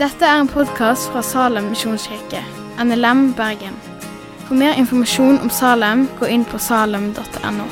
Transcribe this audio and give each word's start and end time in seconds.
Dette 0.00 0.24
er 0.24 0.40
en 0.40 0.48
podkast 0.48 1.10
fra 1.12 1.20
Salem 1.20 1.66
misjonskirke, 1.74 2.40
NLM 2.80 3.34
Bergen. 3.36 3.76
For 4.46 4.56
mer 4.56 4.78
informasjon 4.80 5.42
om 5.44 5.50
Salem, 5.52 6.06
gå 6.16 6.30
inn 6.32 6.46
på 6.48 6.58
salem.no. 6.58 7.66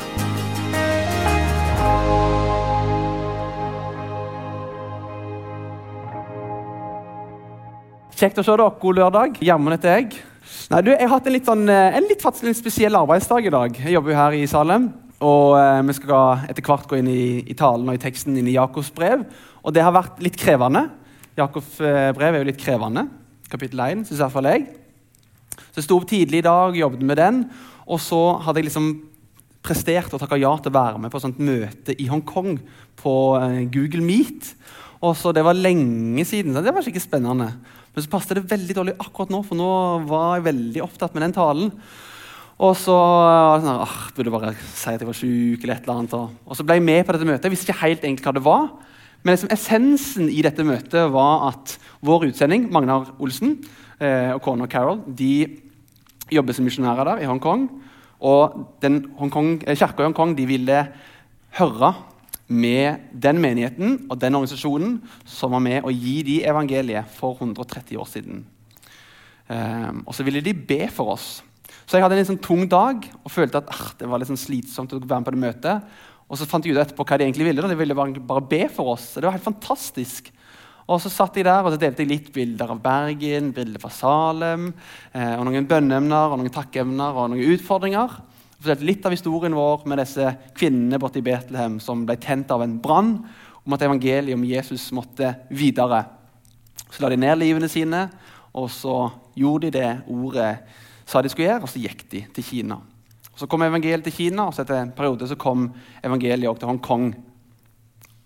Kjekt 8.19 8.39
å 8.41 8.43
se 8.43 8.51
dere. 8.51 8.69
God 8.81 8.97
lørdag. 8.99 9.37
Jammen 9.47 9.73
etter 9.73 9.95
jeg. 9.95 10.21
Nei, 10.69 10.81
du, 10.83 10.89
jeg 10.91 11.05
har 11.05 11.13
hatt 11.15 11.27
en 11.29 11.33
litt, 11.33 11.45
sånn, 11.47 11.69
eh, 11.71 11.97
en 11.97 12.07
litt 12.09 12.23
spesiell 12.57 12.97
arbeidsdag 12.99 13.47
i 13.47 13.53
dag. 13.53 13.77
Jeg 13.79 13.95
jobber 13.95 14.11
jo 14.13 14.17
her 14.19 14.35
i 14.37 14.47
Salem. 14.49 14.89
Og 15.19 15.57
eh, 15.59 15.81
vi 15.89 15.95
skal 15.97 16.45
etter 16.47 16.63
hvert 16.63 16.87
gå 16.87 16.99
inn 16.99 17.09
i, 17.11 17.43
i 17.51 17.55
talen 17.57 17.89
og 17.89 17.97
i 17.97 18.01
teksten 18.01 18.37
inn 18.39 18.47
i 18.47 18.55
Jakobs 18.55 18.91
brev. 18.95 19.25
Og 19.63 19.75
det 19.75 19.83
har 19.83 19.95
vært 19.95 20.21
litt 20.23 20.39
krevende. 20.39 20.85
Jakobs 21.39 21.79
eh, 21.83 22.11
brev 22.15 22.35
er 22.35 22.43
jo 22.43 22.49
litt 22.49 22.61
krevende. 22.61 23.07
Kapittel 23.51 23.81
1, 23.83 24.05
syns 24.07 24.21
iallfall 24.21 24.47
jeg. 24.47 24.69
Så 25.69 25.81
jeg 25.81 25.87
sto 25.89 25.99
opp 25.99 26.07
tidlig 26.09 26.41
i 26.41 26.47
dag, 26.47 26.77
jobbet 26.77 27.03
med 27.05 27.19
den. 27.19 27.43
Og 27.89 27.99
så 28.03 28.21
hadde 28.45 28.61
jeg 28.61 28.69
liksom 28.69 28.91
prestert 29.65 30.13
og 30.15 30.21
takka 30.21 30.39
ja 30.39 30.51
til 30.57 30.71
å 30.71 30.77
være 30.77 31.01
med 31.03 31.11
på 31.11 31.19
et 31.19 31.25
sånt 31.25 31.41
møte 31.43 31.95
i 31.99 32.07
Hongkong 32.07 32.55
på 33.01 33.15
eh, 33.41 33.63
Google 33.73 34.05
Meet. 34.05 34.53
Og 35.03 35.15
så 35.15 35.31
Det 35.35 35.43
var 35.43 35.55
lenge 35.55 36.23
siden, 36.27 36.53
så 36.55 36.63
det 36.63 36.73
var 36.75 36.83
skikkelig 36.83 37.07
spennende. 37.07 37.51
Men 37.95 38.03
så 38.03 38.11
passet 38.11 38.37
det 38.39 38.49
veldig 38.51 38.75
dårlig 38.75 38.99
akkurat 38.99 39.31
nå, 39.33 39.43
for 39.43 39.59
nå 39.59 39.71
var 40.07 40.37
jeg 40.37 40.47
veldig 40.47 40.83
opptatt 40.85 41.15
med 41.15 41.27
den 41.27 41.35
talen. 41.35 41.71
Og 42.59 42.73
så 42.75 42.91
sånn, 43.63 43.69
ah, 43.85 43.99
burde 44.15 44.31
bare 44.33 44.51
si 44.59 44.91
at 44.91 44.99
jeg 44.99 45.07
var 45.07 45.15
syk, 45.15 45.63
eller 45.63 45.77
et 45.77 45.85
eller 45.85 46.01
annet. 46.01 46.15
Og 46.43 46.57
så 46.57 46.65
ble 46.67 46.75
jeg 46.75 46.83
med 46.89 47.05
på 47.07 47.15
dette 47.15 47.27
møtet. 47.29 47.47
Jeg 47.47 47.53
visste 47.53 47.69
ikke 47.69 47.85
helt 47.85 48.03
egentlig 48.03 48.27
hva 48.27 48.33
det 48.35 48.43
var. 48.43 48.65
Men 49.23 49.35
liksom, 49.35 49.51
essensen 49.55 50.27
i 50.31 50.43
dette 50.43 50.65
møtet 50.67 51.07
var 51.13 51.47
at 51.53 51.77
vår 52.03 52.27
utsending, 52.29 52.67
Magnar 52.71 53.13
Olsen 53.19 53.57
eh, 53.99 54.31
og 54.35 54.43
kona 54.43 54.67
Carol, 54.71 54.99
de 55.07 55.59
jobber 56.31 56.55
som 56.55 56.67
misjonærer 56.67 57.13
der 57.13 57.23
i 57.23 57.31
Hongkong. 57.31 57.65
Og 58.27 58.59
den 58.83 59.05
Hongkong, 59.19 59.57
eh, 59.63 59.79
kirka 59.79 60.03
i 60.03 60.09
Hongkong 60.09 60.35
de 60.35 60.47
ville 60.47 60.83
høre 61.59 61.95
med 62.49 63.11
den 63.13 63.39
menigheten 63.39 63.99
og 64.09 64.19
den 64.19 64.35
organisasjonen 64.35 64.97
som 65.23 65.55
var 65.55 65.63
med 65.63 65.85
å 65.85 65.93
gi 65.93 66.19
de 66.27 66.41
evangeliet 66.49 67.11
for 67.15 67.39
130 67.39 67.99
år 67.99 68.07
siden. 68.09 68.43
Eh, 69.47 69.91
og 70.03 70.11
så 70.15 70.27
ville 70.27 70.43
de 70.43 70.55
be 70.55 70.87
for 70.91 71.15
oss. 71.15 71.37
Så 71.89 71.97
jeg 71.97 72.05
hadde 72.05 72.19
en 72.19 72.21
litt 72.21 72.29
sånn 72.29 72.43
tung 72.45 72.67
dag 72.69 73.01
og 73.17 73.31
følte 73.33 73.63
at 73.63 73.69
ah, 73.73 73.87
det 73.97 74.05
var 74.05 74.21
litt 74.21 74.29
sånn 74.29 74.37
slitsomt 74.37 74.91
å 74.93 74.99
være 75.01 75.23
med 75.23 75.25
på 75.25 75.31
det 75.33 75.41
møtet. 75.41 75.93
Og 76.29 76.37
så 76.37 76.45
fant 76.45 76.61
jeg 76.61 76.75
ut 76.75 76.81
etterpå 76.83 77.01
hva 77.01 77.17
de 77.17 77.25
egentlig 77.25 77.47
ville. 77.47 77.63
Da. 77.63 77.69
De 77.71 77.77
ville 77.79 77.95
bare, 77.97 78.43
be 78.45 78.59
for 78.69 78.91
oss. 78.91 79.15
Det 79.15 79.25
var 79.25 79.33
helt 79.33 79.47
fantastisk. 79.47 80.27
Og 80.85 80.99
så 81.01 81.09
satt 81.09 81.39
jeg 81.39 81.47
der 81.47 81.65
og 81.65 81.73
så 81.73 81.79
delte 81.81 82.03
jeg 82.03 82.11
litt 82.11 82.27
bilder 82.33 82.75
av 82.75 82.81
Bergen, 82.83 83.47
bilder 83.55 83.81
fra 83.81 83.89
Salem, 83.93 84.67
eh, 85.13 85.33
og 85.33 85.47
noen 85.47 85.65
bønneemner 85.69 86.33
og 86.33 86.41
noen 86.41 86.53
takkeemner 86.53 87.17
og 87.17 87.31
noen 87.33 87.55
utfordringer. 87.55 88.13
Jeg 88.19 88.67
fortalte 88.67 88.87
litt 88.89 89.07
av 89.09 89.15
historien 89.15 89.57
vår 89.57 89.87
med 89.89 90.01
disse 90.03 90.33
kvinnene 90.59 90.99
borte 91.01 91.21
i 91.21 91.25
Betlehem 91.25 91.79
som 91.81 92.03
ble 92.05 92.19
tent 92.21 92.53
av 92.53 92.65
en 92.65 92.75
brann, 92.83 93.15
om 93.65 93.77
at 93.77 93.85
evangeliet 93.85 94.37
om 94.37 94.45
Jesus 94.45 94.91
måtte 94.97 95.31
videre. 95.49 96.03
Så 96.89 97.01
la 97.01 97.09
de 97.09 97.17
ned 97.21 97.41
livene 97.41 97.69
sine, 97.71 98.03
og 98.53 98.69
så 98.73 98.99
gjorde 99.37 99.69
de 99.69 99.73
det 99.79 99.89
ordet 100.09 100.51
sa 101.09 101.21
de 101.21 101.31
skulle 101.31 101.49
gjøre, 101.49 101.65
og 101.65 101.71
så 101.71 101.81
gikk 101.81 102.05
de 102.11 102.23
til 102.35 102.45
Kina. 102.45 102.79
Så 103.39 103.47
kom 103.49 103.63
evangeliet 103.65 104.05
til 104.05 104.15
Kina, 104.15 104.49
og 104.49 104.55
så 104.55 104.63
etter 104.65 104.81
en 104.81 104.93
periode 104.95 105.27
så 105.29 105.37
kom 105.39 105.69
evangeliet 106.05 106.49
også 106.49 106.63
til 106.63 106.71
Hongkong. 106.73 107.07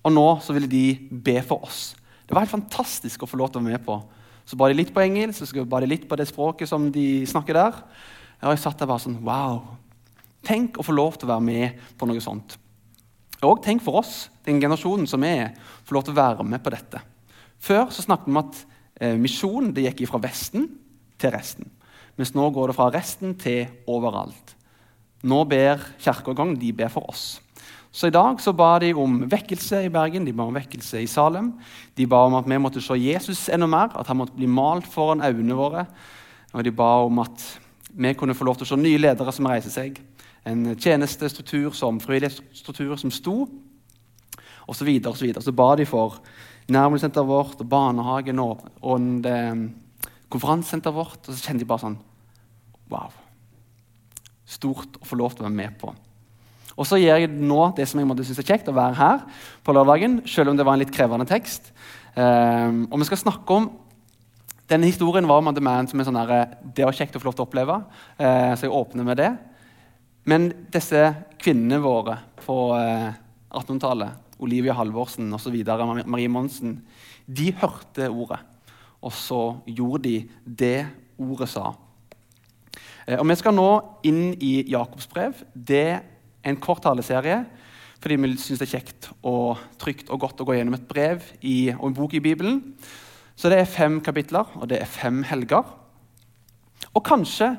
Og 0.03 0.12
nå 0.12 0.26
så 0.44 0.56
ville 0.56 0.67
de 0.67 0.88
be 1.11 1.38
for 1.45 1.64
oss. 1.64 1.94
Det 2.26 2.36
var 2.36 2.44
helt 2.44 2.56
fantastisk 2.56 3.23
å 3.23 3.30
få 3.30 3.39
lov 3.39 3.54
til 3.54 3.61
å 3.61 3.64
være 3.64 3.78
med 3.78 3.86
på. 3.86 4.00
Så 4.44 4.58
ba 4.59 4.67
de 4.67 4.76
litt 4.76 4.92
på 4.95 5.04
engelsk, 5.04 5.45
så 5.45 5.64
ba 5.70 5.80
de 5.84 5.88
litt 5.92 6.08
på 6.09 6.17
det 6.20 6.28
språket 6.28 6.67
som 6.67 6.89
de 6.92 7.23
snakker 7.30 7.55
der. 7.55 7.77
Og 8.44 8.52
jeg 8.52 8.64
satt 8.66 8.82
der 8.82 8.89
bare 8.89 9.04
sånn 9.04 9.21
Wow! 9.23 9.61
Tenk 10.44 10.76
å 10.76 10.83
få 10.83 10.95
lov 10.95 11.15
til 11.15 11.30
å 11.30 11.38
være 11.38 11.45
med 11.45 11.83
på 11.95 12.08
noe 12.10 12.20
sånt. 12.23 12.58
Og 13.48 13.61
tenk 13.64 13.83
for 13.83 14.02
oss, 14.02 14.27
den 14.44 14.60
generasjonen 14.60 15.08
som 15.08 15.23
er, 15.27 15.54
få 15.88 15.95
lov 15.95 16.08
til 16.08 16.15
å 16.15 16.20
være 16.20 16.48
med 16.48 16.64
på 16.64 16.73
dette. 16.73 17.00
Før 17.64 17.88
så 17.95 18.04
snakket 18.04 18.27
vi 18.27 18.33
om 18.33 18.42
at 18.42 18.60
eh, 19.00 19.15
misjon 19.20 19.71
det 19.76 19.86
gikk 19.86 20.04
fra 20.10 20.20
Vesten 20.23 20.67
til 21.20 21.32
resten. 21.32 21.70
Mens 22.20 22.34
nå 22.36 22.50
går 22.54 22.70
det 22.70 22.78
fra 22.78 22.92
resten 22.94 23.34
til 23.40 23.66
overalt. 23.90 24.56
Nå 25.24 25.44
ber 25.50 25.82
kirkeårgang 26.04 26.54
de 26.60 26.74
ber 26.76 26.92
for 26.94 27.10
oss. 27.10 27.42
Så 27.94 28.10
I 28.10 28.14
dag 28.14 28.40
så 28.42 28.54
ba 28.58 28.80
de 28.82 28.90
om 28.98 29.20
vekkelse 29.30 29.84
i 29.86 29.92
Bergen, 29.94 30.26
de 30.26 30.34
ba 30.34 30.48
om 30.50 30.56
vekkelse 30.58 31.04
i 31.04 31.10
Salem. 31.10 31.52
De 31.98 32.08
ba 32.10 32.24
om 32.26 32.40
at 32.40 32.48
vi 32.50 32.58
måtte 32.58 32.82
se 32.82 32.98
Jesus 32.98 33.46
enda 33.54 33.70
mer, 33.70 33.94
at 33.94 34.10
han 34.10 34.18
måtte 34.18 34.34
bli 34.38 34.50
malt 34.50 34.88
foran 34.90 35.22
øynene 35.22 35.58
våre. 35.58 35.86
Og 36.54 36.66
de 36.66 36.74
ba 36.74 37.06
om 37.06 37.22
at 37.22 37.46
vi 37.94 38.14
kunne 38.18 38.34
få 38.34 38.48
lov 38.50 38.58
til 38.58 38.66
å 38.66 38.72
se 38.74 38.82
nye 38.82 39.02
ledere 39.02 39.34
som 39.34 39.45
reiser 39.50 39.74
seg 39.74 40.02
en 40.45 40.76
tjenestestruktur 40.76 41.72
som 41.72 42.00
frivillighetsstruktur 42.04 42.95
som 43.00 43.12
sto, 43.12 43.48
osv. 44.68 44.80
Så, 44.80 44.86
videre, 44.86 45.12
og 45.12 45.18
så, 45.18 45.26
videre. 45.26 45.44
så 45.44 45.52
ba 45.56 45.74
de 45.76 45.86
for 45.88 46.20
nærmiljøsenteret 46.72 47.28
vårt 47.28 47.62
og 47.62 47.70
barnehagen 47.70 48.40
og, 48.40 48.64
og 48.82 49.08
det, 49.24 49.38
konferansesenteret 50.33 50.98
vårt. 50.98 51.21
Og 51.27 51.32
så 51.32 51.39
kjente 51.39 51.64
de 51.64 51.70
bare 51.70 51.86
sånn 51.86 52.02
Wow. 52.92 53.14
Stort 54.45 54.99
å 54.99 55.08
få 55.08 55.17
lov 55.17 55.33
til 55.33 55.45
å 55.45 55.48
være 55.48 55.55
med 55.55 55.77
på. 55.82 55.94
Og 56.73 56.88
så 56.89 56.98
gjør 56.99 57.21
jeg 57.21 57.32
nå 57.32 57.60
det 57.77 57.86
som 57.89 58.02
jeg 58.02 58.10
måtte 58.10 58.26
synes 58.26 58.42
er 58.42 58.49
kjekt, 58.49 58.70
å 58.70 58.76
være 58.76 58.98
her 58.98 59.23
på 59.66 59.73
lørdagen, 59.76 60.20
selv 60.30 60.52
om 60.52 60.58
det 60.58 60.66
var 60.66 60.77
en 60.77 60.83
litt 60.83 60.94
krevende 60.94 61.26
tekst. 61.30 61.71
Um, 62.14 62.83
og 62.89 62.99
vi 63.02 63.10
skal 63.10 63.26
snakke 63.26 63.58
om 63.58 63.71
Denne 64.70 64.88
historien 64.88 65.26
var 65.27 65.42
om 65.42 65.49
Man 65.61 65.88
som 65.89 65.99
er 65.99 66.05
sånn 66.08 66.16
der, 66.16 66.54
det 66.64 66.86
var 66.88 66.95
kjekt 66.95 67.17
å 67.17 67.20
få 67.20 67.27
lov 67.27 67.33
til 67.36 67.44
å 67.44 67.48
oppleve. 67.50 67.76
Uh, 68.15 68.54
så 68.55 68.65
jeg 68.65 68.73
åpner 68.73 69.05
med 69.05 69.20
det. 69.20 69.27
Men 70.23 70.48
disse 70.71 71.02
kvinnene 71.42 71.82
våre 71.83 72.15
på 72.45 72.55
1800-tallet, 72.71 74.14
eh, 74.14 74.39
Olivia 74.39 74.73
Halvorsen 74.77 75.27
osv., 75.36 75.58
Marie 76.08 76.32
Monsen, 76.32 76.77
de 77.27 77.52
hørte 77.60 78.08
ordet. 78.08 78.39
Og 79.03 79.14
så 79.15 79.41
gjorde 79.67 80.08
de 80.08 80.15
det 80.45 80.80
ordet 81.19 81.49
sa. 81.52 81.73
Eh, 83.08 83.19
og 83.19 83.27
Vi 83.27 83.36
skal 83.39 83.55
nå 83.55 83.69
inn 84.08 84.33
i 84.39 84.64
Jakobs 84.71 85.08
brev. 85.08 85.43
Det 85.53 85.87
er 85.91 86.02
en 86.43 86.59
kort 86.59 86.83
taleserie 86.83 87.43
fordi 88.03 88.17
vi 88.19 88.33
syns 88.36 88.59
det 88.59 88.65
er 88.67 88.73
kjekt 88.81 89.05
og 89.23 89.61
trygt 89.80 90.09
og 90.11 90.19
godt 90.19 90.41
å 90.43 90.45
gå 90.49 90.58
gjennom 90.58 90.75
et 90.75 90.89
brev 90.89 91.21
i, 91.39 91.71
og 91.71 91.86
en 91.87 91.95
bok 91.95 92.17
i 92.17 92.19
Bibelen. 92.19 92.58
Så 93.39 93.47
det 93.47 93.61
er 93.61 93.69
fem 93.69 94.02
kapitler, 94.03 94.49
og 94.59 94.67
det 94.67 94.81
er 94.81 94.89
fem 94.91 95.21
helger. 95.23 95.70
Og 96.91 96.99
kanskje 97.08 97.53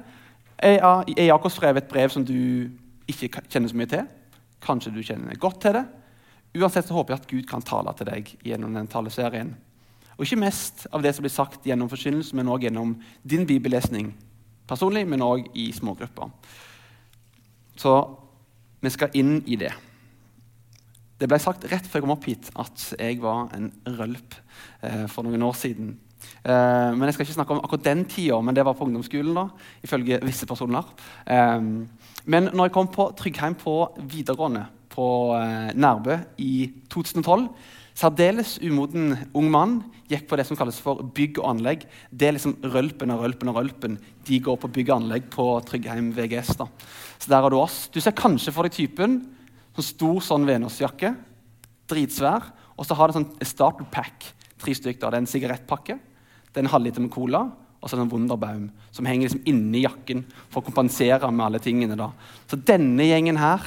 er 0.60 0.84
Jakobs 1.24 1.56
brev 1.56 1.80
et 1.80 1.88
brev 1.88 2.12
som 2.12 2.26
du 2.28 2.68
ikke 3.08 3.40
kjenner 3.48 3.72
så 3.72 3.78
mye 3.80 3.90
til? 3.94 4.04
Kanskje 4.64 4.92
du 4.92 5.00
kjenner 5.00 5.40
godt 5.40 5.62
til 5.64 5.78
det? 5.78 5.86
Uansett 6.60 6.86
så 6.86 6.94
håper 6.98 7.14
jeg 7.14 7.22
at 7.22 7.30
Gud 7.32 7.48
kan 7.48 7.64
tale 7.64 7.96
til 7.96 8.10
deg 8.12 8.28
gjennom 8.44 8.76
den 8.76 8.90
taleserien. 8.92 9.54
Og 10.16 10.26
ikke 10.26 10.42
mest 10.44 10.86
av 10.94 11.02
det 11.02 11.14
som 11.14 11.24
blir 11.24 11.32
sagt 11.32 11.66
gjennom 11.66 11.90
forkynnelse, 11.90 12.36
men 12.36 12.48
også 12.48 12.68
gjennom 12.68 12.94
din 13.26 13.46
bibellesning 13.48 14.12
personlig, 14.68 15.04
men 15.08 15.24
òg 15.24 15.48
i 15.58 15.70
smågrupper. 15.74 16.30
Så 17.76 17.96
vi 18.84 18.92
skal 18.92 19.16
inn 19.18 19.40
i 19.50 19.58
det. 19.60 19.72
Det 21.18 21.28
ble 21.30 21.38
sagt 21.42 21.66
rett 21.70 21.86
før 21.86 22.00
jeg 22.00 22.04
kom 22.04 22.14
opp 22.14 22.26
hit 22.28 22.50
at 22.60 22.86
jeg 22.98 23.20
var 23.22 23.52
en 23.56 23.70
rølp 23.98 24.36
eh, 24.82 25.04
for 25.10 25.26
noen 25.26 25.44
år 25.46 25.54
siden. 25.58 25.94
Eh, 26.44 26.90
men 26.94 27.04
Jeg 27.06 27.16
skal 27.16 27.26
ikke 27.26 27.36
snakke 27.38 27.56
om 27.56 27.62
akkurat 27.64 27.84
den 27.86 28.04
tida, 28.10 28.40
men 28.40 28.56
det 28.56 28.64
var 28.66 28.76
på 28.76 28.86
ungdomsskolen. 28.86 29.34
da, 29.34 29.48
ifølge 29.82 30.20
visse 30.24 30.46
personer. 30.46 30.84
Eh, 31.26 31.60
men 32.24 32.50
når 32.52 32.68
jeg 32.68 32.72
kom 32.72 32.88
på 32.88 33.10
Tryggheim 33.18 33.54
på 33.54 33.76
videregående 34.00 34.66
på 34.94 35.06
uh, 35.34 35.70
Nærbø 35.74 36.18
i 36.38 36.70
2012 36.90 37.48
Særdeles 37.94 38.56
umoden 38.58 39.14
ung 39.38 39.50
mann 39.52 39.76
gikk 40.10 40.26
på 40.28 40.36
det 40.38 40.46
som 40.48 40.58
kalles 40.58 40.80
for 40.82 41.02
bygg 41.14 41.38
og 41.38 41.52
anlegg. 41.52 41.84
Det 42.10 42.28
er 42.28 42.34
liksom 42.36 42.56
rølpen 42.74 43.14
og 43.14 43.22
rølpen 43.22 43.52
og 43.52 43.60
rølpen. 43.60 43.98
De 44.26 44.40
går 44.42 44.58
på 44.60 44.70
bygg 44.74 44.90
og 44.90 44.96
anlegg 44.96 45.28
på 45.32 45.46
Tryggheim 45.68 46.10
VGS. 46.16 46.56
da. 46.58 46.66
Så 47.18 47.30
der 47.30 47.42
har 47.42 47.50
du 47.50 47.60
oss. 47.60 47.88
Du 47.94 48.00
ser 48.00 48.16
kanskje 48.18 48.52
for 48.52 48.66
deg 48.66 48.74
typen. 48.74 49.20
Sånn 49.76 49.90
stor 49.90 50.18
sånn 50.26 50.48
Venås-jakke. 50.48 51.14
Dritsvær. 51.90 52.50
Og 52.74 52.86
så 52.86 52.98
har 52.98 53.08
det 53.08 53.20
sånn 53.20 53.30
starter 53.46 53.86
pack. 53.90 54.26
Tre 54.58 54.74
stykker. 54.74 55.10
Det 55.10 55.14
er 55.14 55.22
en 55.22 55.30
sigarettpakke 55.30 56.00
det 56.54 56.62
er 56.62 56.68
en 56.68 56.70
halvliter 56.70 57.02
med 57.02 57.10
cola 57.10 57.48
og 57.82 57.90
så 57.90 57.96
er 57.96 58.00
det 58.00 58.04
en 58.06 58.12
Wunderbaum 58.14 58.68
som 58.94 59.06
henger 59.08 59.26
liksom 59.26 59.48
inni 59.50 59.82
jakken 59.82 60.22
for 60.46 60.62
å 60.62 60.64
kompensere 60.68 61.28
med 61.34 61.44
alle 61.44 61.60
tingene. 61.60 61.98
da. 61.98 62.12
Så 62.48 62.56
denne 62.56 63.04
gjengen 63.04 63.36
her 63.36 63.60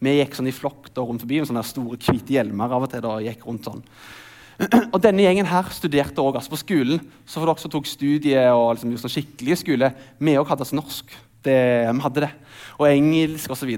Vi 0.00 0.16
gikk 0.16 0.36
sånn 0.36 0.48
i 0.48 0.56
flokk 0.56 0.88
da 0.96 1.04
rundt 1.04 1.22
forbi 1.24 1.40
med 1.42 1.50
sånne 1.50 1.64
store 1.66 1.98
hvite 2.00 2.32
hjelmer 2.38 2.72
av 2.72 2.86
og 2.86 2.92
til. 2.92 3.02
da, 3.04 3.18
gikk 3.24 3.44
rundt 3.46 3.68
sånn. 3.68 3.82
Og 4.94 5.00
denne 5.00 5.24
gjengen 5.24 5.48
her 5.48 5.68
studerte 5.72 6.20
også 6.20 6.40
altså 6.40 6.52
på 6.54 6.60
skolen. 6.60 7.02
Så 7.24 7.40
for 7.40 7.48
dere 7.48 7.62
som 7.62 7.72
tok 7.72 7.88
studie 7.88 8.44
og 8.52 8.74
liksom, 8.76 8.94
sånn 9.00 9.12
skikkelig 9.12 9.60
skole, 9.60 9.92
vi 10.20 10.36
òg 10.40 10.48
hadde 10.48 10.66
altså 10.66 10.78
norsk. 10.78 11.12
Det, 11.44 11.58
vi 11.88 12.04
hadde 12.04 12.24
det. 12.26 12.32
Og 12.80 12.88
engelsk 12.88 13.52
osv. 13.52 13.72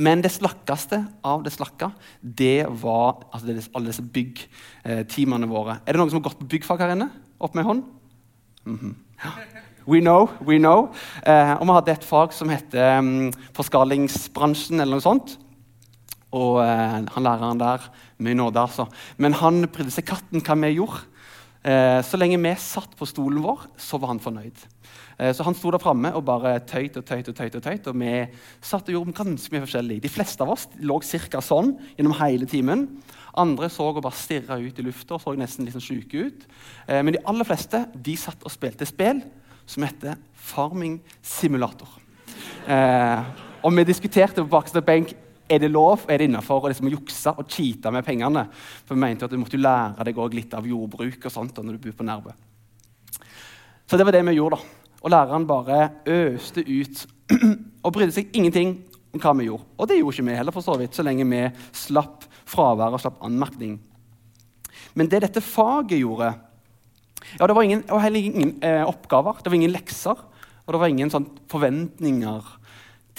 Men 0.00 0.24
det 0.24 0.32
slakkeste 0.32 1.02
av 1.24 1.44
det 1.44 1.52
slakka, 1.52 1.90
det 2.20 2.64
var 2.82 3.26
altså 3.30 3.48
det, 3.48 3.68
alle 3.76 3.92
disse 3.92 4.04
byggteamene 4.16 5.48
våre. 5.48 5.80
Er 5.84 5.96
det 5.96 6.00
noen 6.00 6.12
som 6.12 6.20
har 6.20 6.28
gått 6.30 6.40
på 6.40 6.48
byggfag 6.54 6.84
her 6.84 6.94
inne? 6.96 7.10
Opp 7.40 7.56
med 7.56 7.68
hånd. 7.68 7.84
Mm 8.64 8.78
-hmm. 8.78 9.59
We 9.86 10.00
know, 10.00 10.28
we 10.44 10.58
know. 10.58 10.90
Eh, 11.24 11.52
og 11.56 11.66
vi 11.66 11.76
hadde 11.76 11.94
et 11.94 12.04
fag 12.04 12.34
som 12.36 12.50
heter 12.52 12.98
um, 13.00 13.30
forskalingsbransjen, 13.56 14.80
eller 14.80 14.98
noe 14.98 15.04
sånt. 15.04 15.38
Og 16.36 16.60
eh, 16.62 16.98
han 17.14 17.26
læreren 17.26 17.60
der 17.60 17.86
Mye 18.20 18.36
nåde, 18.36 18.60
altså. 18.60 18.84
Men 19.16 19.32
han 19.40 19.64
brydde 19.72 19.94
seg 19.94 20.04
katten 20.10 20.44
hva 20.44 20.58
vi 20.60 20.74
gjorde. 20.76 21.06
Eh, 21.64 22.00
så 22.04 22.16
lenge 22.20 22.38
vi 22.40 22.52
satt 22.60 22.92
på 22.96 23.08
stolen 23.08 23.40
vår, 23.44 23.64
så 23.80 23.98
var 24.00 24.12
han 24.12 24.20
fornøyd. 24.20 24.60
Eh, 25.20 25.32
så 25.36 25.44
han 25.44 25.56
sto 25.56 25.72
der 25.72 25.80
framme 25.80 26.12
og 26.16 26.24
bare 26.28 26.54
tøyt 26.68 26.96
og 27.00 27.04
tøyt 27.08 27.28
og 27.32 27.36
tøyt. 27.36 27.56
Og 27.56 27.64
tøyt, 27.64 27.88
og 27.88 27.98
vi 28.00 28.12
satt 28.60 28.88
og 28.88 28.94
gjorde 28.94 29.16
ganske 29.16 29.54
mye 29.54 29.64
forskjellig. 29.64 29.98
De 30.04 30.12
fleste 30.12 30.44
av 30.44 30.54
oss 30.54 30.68
lå 30.80 31.00
ca. 31.00 31.40
sånn 31.44 31.74
gjennom 31.96 32.16
hele 32.20 32.48
timen. 32.48 32.86
Andre 33.40 33.68
så 33.70 33.90
og 33.90 34.02
bare 34.02 34.16
stirra 34.16 34.60
ut 34.60 34.78
i 34.78 34.84
lufta 34.84 35.16
og 35.16 35.22
så 35.22 35.36
nesten 35.38 35.64
litt 35.64 35.76
sånn 35.76 35.84
sjuke 35.84 36.28
ut. 36.28 36.48
Eh, 36.88 37.02
men 37.02 37.16
de 37.16 37.24
aller 37.24 37.48
fleste 37.48 37.86
de 37.94 38.16
satt 38.16 38.44
og 38.44 38.52
spilte 38.52 38.88
spill 38.88 39.24
som 39.70 39.86
heter 39.86 40.18
Farming 40.34 40.98
Simulator. 41.22 41.88
Eh, 42.66 43.22
og 43.62 43.74
vi 43.76 43.86
diskuterte 43.86 44.42
på 44.42 44.50
bakerste 44.50 44.82
benk 44.82 45.14
er 45.50 45.62
det 45.62 45.70
lov 45.70 46.04
er 46.06 46.20
det 46.20 46.28
innenfor 46.28 46.64
å 46.64 46.70
liksom 46.70 46.90
jukse 46.90 47.32
og 47.34 47.48
cheate 47.50 47.90
med 47.94 48.06
pengene. 48.06 48.44
For 48.86 48.94
vi 48.94 49.02
mente 49.02 49.26
at 49.26 49.32
du 49.32 49.38
måtte 49.40 49.60
lære 49.60 50.06
deg 50.06 50.20
litt 50.34 50.54
av 50.54 50.66
jordbruk 50.66 51.26
og 51.26 51.34
sånt 51.34 51.58
når 51.58 51.76
du 51.76 51.86
bor 51.86 51.96
på 51.98 52.06
Nærbø. 52.06 52.34
Så 53.90 53.98
det 53.98 54.06
var 54.06 54.14
det 54.14 54.22
vi 54.28 54.36
gjorde. 54.38 54.58
da. 54.58 54.94
Og 55.00 55.10
læreren 55.10 55.46
bare 55.48 55.80
øste 56.06 56.62
ut 56.62 57.06
og 57.84 57.92
brydde 57.94 58.14
seg 58.14 58.34
ingenting 58.36 58.76
om 59.10 59.22
hva 59.22 59.34
vi 59.38 59.48
gjorde. 59.48 59.66
Og 59.78 59.88
det 59.88 59.98
gjorde 59.98 60.16
ikke 60.18 60.28
vi 60.28 60.36
heller, 60.38 60.54
for 60.54 60.66
så 60.66 60.76
vidt, 60.78 60.94
så 60.94 61.06
lenge 61.06 61.26
vi 61.26 61.46
slapp 61.74 62.26
fravær 62.50 62.94
og 62.94 63.02
slapp 63.02 63.22
anmerkning. 63.26 63.78
Men 64.94 65.10
det 65.10 65.22
dette 65.24 65.42
faget 65.42 65.98
gjorde 65.98 66.34
ja, 67.38 67.46
Det 67.46 67.54
var, 67.56 67.62
ingen, 67.62 67.84
var 67.88 68.04
heller 68.04 68.20
ingen 68.20 68.56
eh, 68.64 68.82
oppgaver, 68.88 69.40
det 69.42 69.50
var 69.52 69.58
ingen 69.60 69.74
lekser, 69.74 70.20
og 70.66 70.74
det 70.74 70.80
var 70.80 70.92
ingen 70.92 71.10
sånn, 71.12 71.28
forventninger 71.50 72.52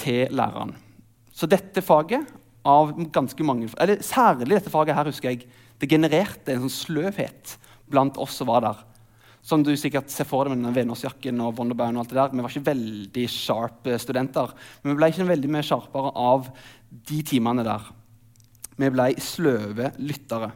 til 0.01 0.31
læreren. 0.35 0.75
Så 1.33 1.49
dette 1.49 1.83
faget, 1.85 2.37
av 2.61 2.91
ganske 3.09 3.41
mange, 3.41 3.71
eller 3.81 4.03
særlig 4.05 4.59
dette 4.59 4.69
faget 4.69 4.93
her, 4.93 5.09
husker 5.09 5.33
jeg, 5.33 5.47
det 5.81 5.89
genererte 5.89 6.53
en 6.53 6.67
sånn 6.67 6.75
sløvhet 6.75 7.55
blant 7.89 8.19
oss 8.21 8.35
som 8.37 8.49
var 8.51 8.61
der. 8.65 8.81
Som 9.41 9.63
du 9.65 9.71
sikkert 9.73 10.11
ser 10.13 10.27
for 10.29 10.45
deg 10.45 10.59
med 10.59 10.75
Venåsjakken 10.75 11.39
og 11.41 11.55
Wonderbound. 11.57 11.97
og 11.97 12.03
alt 12.03 12.11
det 12.11 12.19
der. 12.19 12.35
Vi 12.35 12.43
var 12.45 12.53
ikke 12.53 12.69
veldig 12.69 13.23
sharp 13.33 13.87
eh, 13.89 13.97
studenter. 13.97 14.53
Men 14.83 14.91
vi 14.91 14.99
ble 14.99 15.09
ikke 15.09 15.25
veldig 15.31 15.49
mer 15.49 15.65
sharpere 15.65 16.11
av 16.13 16.51
de 17.09 17.21
timene 17.25 17.65
der. 17.65 17.87
Vi 18.77 18.91
ble 18.93 19.07
sløve 19.17 19.89
lyttere. 19.97 20.51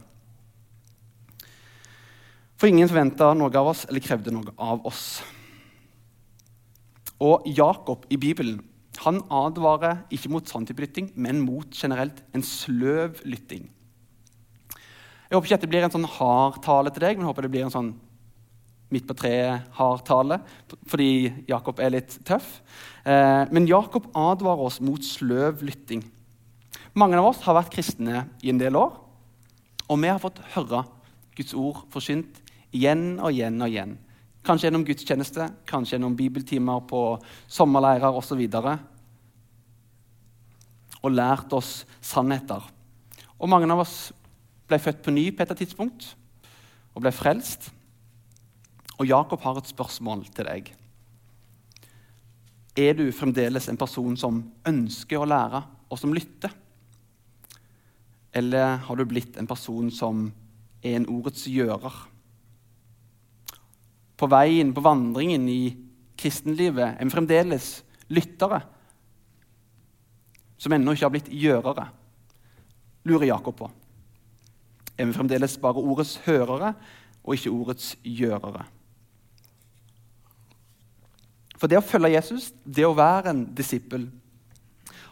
For 2.56 2.70
ingen 2.70 2.88
forventa 2.88 3.32
noe 3.36 3.52
av 3.52 3.72
oss 3.72 3.84
eller 3.88 4.04
krevde 4.04 4.32
noe 4.32 4.54
av 4.56 4.84
oss. 4.88 5.20
Og 7.20 7.44
Jakob 7.48 8.04
i 8.12 8.18
Bibelen 8.20 8.62
han 9.04 9.20
advarer 9.32 10.06
ikke 10.14 10.30
mot 10.32 10.48
sånn 10.48 10.64
type 10.68 10.80
lytting, 10.80 11.10
men 11.20 11.42
mot 11.44 11.68
generelt 11.76 12.22
en 12.34 12.44
sløv 12.44 13.20
lytting. 13.28 13.66
Jeg 15.26 15.34
håper 15.34 15.48
ikke 15.48 15.58
at 15.58 15.64
det 15.66 15.70
blir 15.72 15.84
en 15.84 15.92
sånn 15.92 16.08
hard 16.16 16.60
tale 16.64 16.92
til 16.94 17.04
deg, 17.04 17.16
men 17.16 17.26
jeg 17.26 17.32
håper 17.32 17.46
det 17.46 17.52
blir 17.52 17.66
en 17.66 17.74
sånn 17.74 17.92
midt 18.94 19.08
på 19.08 19.16
treet-hard 19.18 20.04
tale, 20.06 20.38
fordi 20.86 21.32
Jakob 21.50 21.80
er 21.82 21.92
litt 21.96 22.14
tøff. 22.26 22.60
Eh, 23.02 23.42
men 23.50 23.66
Jakob 23.68 24.06
advarer 24.16 24.68
oss 24.68 24.78
mot 24.80 25.02
sløv 25.02 25.64
lytting. 25.66 26.04
Mange 26.96 27.18
av 27.18 27.32
oss 27.32 27.42
har 27.44 27.58
vært 27.58 27.74
kristne 27.74 28.28
i 28.40 28.52
en 28.52 28.62
del 28.62 28.78
år, 28.78 28.94
og 29.90 30.00
vi 30.00 30.08
har 30.08 30.22
fått 30.22 30.38
høre 30.54 30.86
Guds 31.36 31.52
ord 31.58 31.82
forsynt 31.92 32.40
igjen 32.74 33.16
og 33.20 33.32
igjen 33.32 33.60
og 33.62 33.70
igjen. 33.70 33.96
Kanskje 34.46 34.68
gjennom 34.68 34.84
gudstjeneste, 34.86 35.48
kanskje 35.66 35.96
gjennom 35.96 36.14
bibeltimer 36.18 36.84
på 36.86 37.00
sommerleirer 37.50 38.14
osv. 38.14 38.42
Og, 38.46 38.70
og 41.02 41.14
lært 41.14 41.54
oss 41.56 41.80
sannheter. 42.00 42.62
Og 43.36 43.50
mange 43.50 43.68
av 43.72 43.82
oss 43.82 44.12
ble 44.66 44.78
født 44.82 45.02
på 45.04 45.14
ny 45.14 45.28
på 45.34 45.44
et 45.44 45.56
tidspunkt 45.58 46.12
og 46.94 47.02
ble 47.04 47.12
frelst. 47.14 47.70
Og 48.96 49.08
Jakob 49.10 49.42
har 49.44 49.58
et 49.60 49.68
spørsmål 49.68 50.24
til 50.32 50.48
deg. 50.48 50.70
Er 52.76 52.96
du 52.96 53.06
fremdeles 53.12 53.68
en 53.68 53.78
person 53.80 54.16
som 54.20 54.42
ønsker 54.68 55.20
å 55.20 55.28
lære, 55.28 55.62
og 55.88 56.00
som 56.00 56.12
lytter? 56.12 56.52
Eller 58.36 58.76
har 58.84 58.98
du 58.98 59.04
blitt 59.08 59.38
en 59.40 59.48
person 59.48 59.88
som 59.92 60.26
er 60.84 60.98
en 60.98 61.08
ordets 61.08 61.46
gjører? 61.48 61.94
På 64.16 64.28
veien, 64.32 64.72
på 64.74 64.84
vandringen 64.84 65.48
i 65.52 65.60
kristenlivet, 66.16 66.96
er 66.96 67.04
vi 67.04 67.12
fremdeles 67.12 67.70
lyttere 68.08 68.62
som 70.56 70.72
ennå 70.72 70.94
ikke 70.94 71.04
har 71.04 71.12
blitt 71.12 71.28
gjørere, 71.28 71.88
lurer 73.06 73.28
Jakob 73.28 73.58
på. 73.58 73.68
Er 74.96 75.08
vi 75.08 75.16
fremdeles 75.16 75.58
bare 75.60 75.82
ordets 75.82 76.16
hørere 76.24 76.72
og 77.22 77.36
ikke 77.36 77.52
ordets 77.52 77.92
gjørere? 78.00 78.64
For 81.56 81.72
det 81.72 81.78
å 81.80 81.84
følge 81.84 82.14
Jesus, 82.14 82.50
det 82.64 82.84
å 82.88 82.96
være 82.96 83.32
en 83.32 83.44
disippel, 83.56 84.08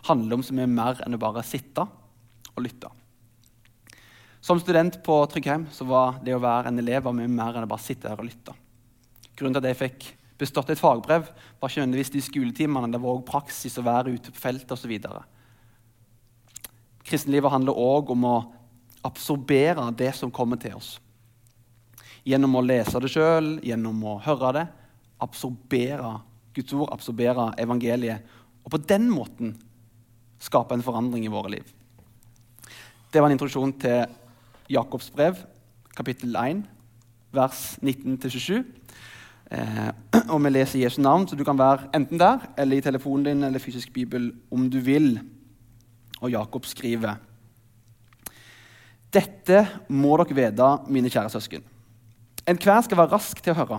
handler 0.08 0.36
om 0.36 0.44
så 0.44 0.56
mye 0.56 0.68
mer 0.68 1.00
enn 1.04 1.16
å 1.16 1.20
bare 1.20 1.44
sitte 1.46 1.86
og 2.54 2.64
lytte. 2.64 2.90
Som 4.44 4.60
student 4.60 4.98
på 5.04 5.16
Tryggheim 5.32 5.64
så 5.72 5.86
var 5.88 6.18
det 6.24 6.34
å 6.36 6.42
være 6.42 6.68
en 6.68 6.80
elev 6.82 7.08
mye 7.16 7.30
mer 7.32 7.56
enn 7.56 7.64
å 7.64 7.70
bare 7.70 7.84
sitte 7.84 8.10
her 8.10 8.20
og 8.20 8.28
lytte. 8.28 8.52
Grunnen 9.34 9.56
til 9.56 9.64
at 9.64 9.70
jeg 9.72 9.80
fikk 9.80 10.10
bestått 10.38 10.72
et 10.74 10.80
fagbrev, 10.80 11.26
var 11.60 11.70
ikke 11.70 11.82
nødvendigvis 11.82 12.12
de 12.14 12.22
skoletimene. 12.24 12.90
Det 12.92 13.00
var 13.02 13.16
også 13.16 13.28
praksis 13.28 13.78
å 13.78 13.86
være 13.86 14.14
ute 14.16 14.34
på 14.34 14.42
feltet 14.42 14.74
osv. 14.74 14.94
Kristenlivet 17.04 17.52
handler 17.52 17.78
òg 17.78 18.12
om 18.14 18.28
å 18.28 18.36
absorbere 19.04 19.90
det 19.98 20.12
som 20.16 20.32
kommer 20.34 20.60
til 20.60 20.78
oss. 20.78 20.96
Gjennom 22.24 22.56
å 22.56 22.64
lese 22.64 23.00
det 23.04 23.10
sjøl, 23.12 23.58
gjennom 23.62 23.98
å 24.08 24.16
høre 24.24 24.52
det. 24.56 24.64
Absorbere 25.22 26.16
Guds 26.54 26.74
ord, 26.76 26.92
absorbere 26.94 27.50
evangeliet. 27.60 28.24
Og 28.64 28.72
på 28.72 28.80
den 28.88 29.10
måten 29.12 29.54
skape 30.42 30.76
en 30.76 30.84
forandring 30.84 31.26
i 31.26 31.32
våre 31.32 31.56
liv. 31.56 31.66
Det 33.12 33.20
var 33.20 33.28
en 33.28 33.36
introduksjon 33.36 33.74
til 33.78 34.06
Jakobs 34.72 35.10
brev, 35.14 35.38
kapittel 35.94 36.34
1, 36.40 36.64
vers 37.34 37.60
19-27. 37.82 38.62
Eh, 39.54 39.90
og 40.32 40.40
vi 40.42 40.50
leser 40.50 40.82
Jesu 40.82 41.00
navn, 41.02 41.28
så 41.28 41.36
du 41.38 41.44
kan 41.46 41.58
være 41.58 41.90
enten 41.94 42.18
der 42.20 42.48
eller 42.58 42.78
i 42.78 42.84
telefonen 42.84 43.26
din 43.28 43.46
eller 43.46 43.62
fysisk 43.62 43.92
bibel 43.94 44.32
om 44.50 44.66
du 44.70 44.80
vil. 44.82 45.18
Og 46.20 46.32
Jakob 46.32 46.66
skriver 46.66 47.20
Dette 49.14 49.60
må 49.94 50.16
dere 50.18 50.34
vite, 50.34 50.70
mine 50.90 51.10
kjære 51.12 51.30
søsken. 51.30 51.62
Enhver 52.50 52.82
skal 52.82 52.98
være 52.98 53.14
rask 53.14 53.38
til 53.40 53.54
å 53.54 53.58
høre, 53.60 53.78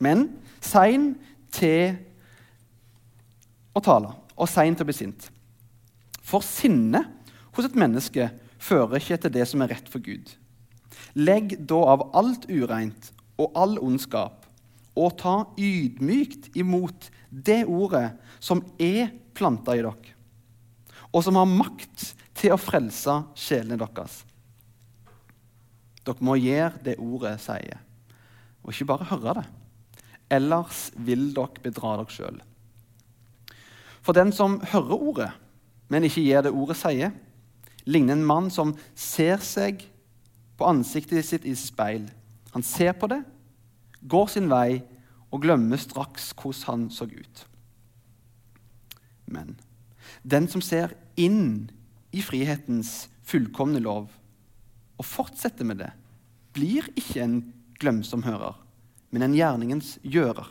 men 0.00 0.28
sein 0.64 1.16
til 1.52 1.96
å 3.76 3.82
tale 3.84 4.14
og 4.36 4.48
sein 4.48 4.76
til 4.76 4.86
å 4.86 4.88
bli 4.88 4.96
sint. 4.96 5.28
For 6.22 6.44
sinne 6.46 7.02
hos 7.56 7.66
et 7.66 7.76
menneske 7.78 8.30
fører 8.62 9.00
ikke 9.00 9.18
til 9.24 9.34
det 9.34 9.48
som 9.50 9.64
er 9.64 9.74
rett 9.74 9.90
for 9.90 10.04
Gud. 10.04 10.30
Legg 11.18 11.58
da 11.68 11.82
av 11.96 12.06
alt 12.16 12.46
ureint 12.48 13.10
og 13.36 13.52
all 13.58 13.76
ondskap 13.82 14.45
og 14.96 15.16
ta 15.20 15.36
ydmykt 15.60 16.54
imot 16.56 17.10
det 17.30 17.64
ordet 17.68 18.08
som 18.40 18.62
er 18.80 19.12
planta 19.36 19.76
i 19.76 19.82
dere, 19.84 20.14
og 21.12 21.24
som 21.24 21.36
har 21.36 21.48
makt 21.50 22.12
til 22.36 22.54
å 22.54 22.60
frelse 22.60 23.18
sjelene 23.38 23.78
deres. 23.80 24.22
Dere 26.06 26.24
må 26.24 26.38
gjøre 26.40 26.82
det 26.86 26.96
ordet 27.02 27.36
sier, 27.44 27.80
og 28.64 28.72
ikke 28.72 28.88
bare 28.88 29.10
høre 29.12 29.38
det. 29.40 29.46
Ellers 30.36 30.88
vil 30.96 31.28
dere 31.36 31.62
bedra 31.62 31.96
dere 32.00 32.14
sjøl. 32.14 32.40
For 34.06 34.16
den 34.16 34.32
som 34.34 34.60
hører 34.72 34.96
ordet, 34.96 35.30
men 35.90 36.06
ikke 36.06 36.24
gjør 36.24 36.46
det 36.46 36.56
ordet 36.56 36.78
sier, 36.80 37.14
ligner 37.86 38.16
en 38.16 38.26
mann 38.26 38.50
som 38.50 38.74
ser 38.98 39.42
seg 39.44 39.84
på 40.56 40.66
ansiktet 40.66 41.26
sitt 41.26 41.46
i 41.46 41.54
speil. 41.58 42.08
Han 42.54 42.64
ser 42.66 42.94
på 42.98 43.10
det 43.10 43.20
går 44.08 44.30
sin 44.32 44.50
vei 44.50 44.82
og 45.34 45.42
glemmer 45.42 45.80
straks 45.80 46.30
hvordan 46.38 46.66
han 46.66 46.86
så 46.94 47.08
ut. 47.10 47.46
Men 49.26 49.56
den 50.22 50.46
som 50.50 50.62
ser 50.62 50.94
inn 51.18 51.68
i 52.14 52.22
frihetens 52.24 53.08
fullkomne 53.26 53.82
lov 53.82 54.08
og 54.96 55.04
fortsetter 55.04 55.66
med 55.66 55.82
det, 55.82 55.90
blir 56.56 56.86
ikke 56.96 57.20
en 57.24 57.40
glemsom 57.76 58.22
hører, 58.24 58.54
men 59.10 59.26
en 59.26 59.36
gjerningens 59.36 59.96
gjører. 60.06 60.48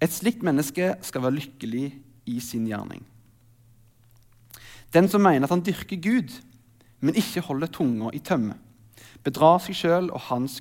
Et 0.00 0.14
slikt 0.14 0.44
menneske 0.46 0.94
skal 1.04 1.24
være 1.24 1.40
lykkelig 1.40 1.88
i 2.30 2.38
sin 2.40 2.68
gjerning. 2.68 3.02
Den 4.94 5.10
som 5.10 5.20
mener 5.26 5.44
at 5.44 5.52
han 5.52 5.64
dyrker 5.64 6.00
Gud, 6.00 6.32
men 7.00 7.18
ikke 7.18 7.44
holder 7.44 7.70
tunga 7.72 8.12
i 8.14 8.22
tømme, 8.24 8.56
bedrar 9.26 9.58
seg 9.60 9.76
sjøl, 9.76 10.08
og 10.14 10.22
hans 10.30 10.60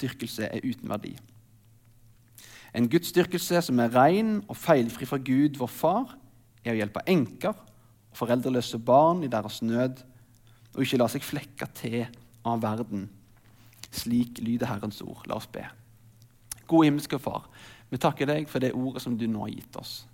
gudsdyrkelse 0.00 0.44
er 0.44 0.60
uten 0.64 0.88
verdi. 0.88 1.16
En 2.74 2.88
gudsdyrkelse 2.88 3.62
som 3.62 3.78
er 3.78 3.94
ren 3.94 4.44
og 4.48 4.56
feilfri 4.56 5.06
fra 5.06 5.18
Gud, 5.18 5.58
vår 5.58 5.68
Far, 5.68 6.16
er 6.64 6.74
å 6.74 6.78
hjelpe 6.78 7.02
enker 7.08 7.54
og 7.54 8.16
foreldreløse 8.16 8.78
barn 8.78 9.24
i 9.24 9.30
deres 9.30 9.60
nød, 9.62 10.04
og 10.74 10.82
ikke 10.82 11.00
la 11.00 11.08
seg 11.10 11.24
flekke 11.26 11.66
til 11.74 12.04
av 12.46 12.62
verden. 12.62 13.08
Slik 13.90 14.38
lyder 14.38 14.70
Herrens 14.70 15.00
ord. 15.02 15.24
La 15.26 15.40
oss 15.40 15.50
be. 15.50 15.64
Gode 16.70 16.86
himmelske 16.86 17.18
Far, 17.18 17.48
vi 17.90 17.98
takker 17.98 18.28
deg 18.30 18.48
for 18.48 18.62
det 18.62 18.72
ordet 18.72 19.02
som 19.02 19.18
du 19.18 19.26
nå 19.26 19.42
har 19.42 19.54
gitt 19.56 19.76
oss. 19.80 20.04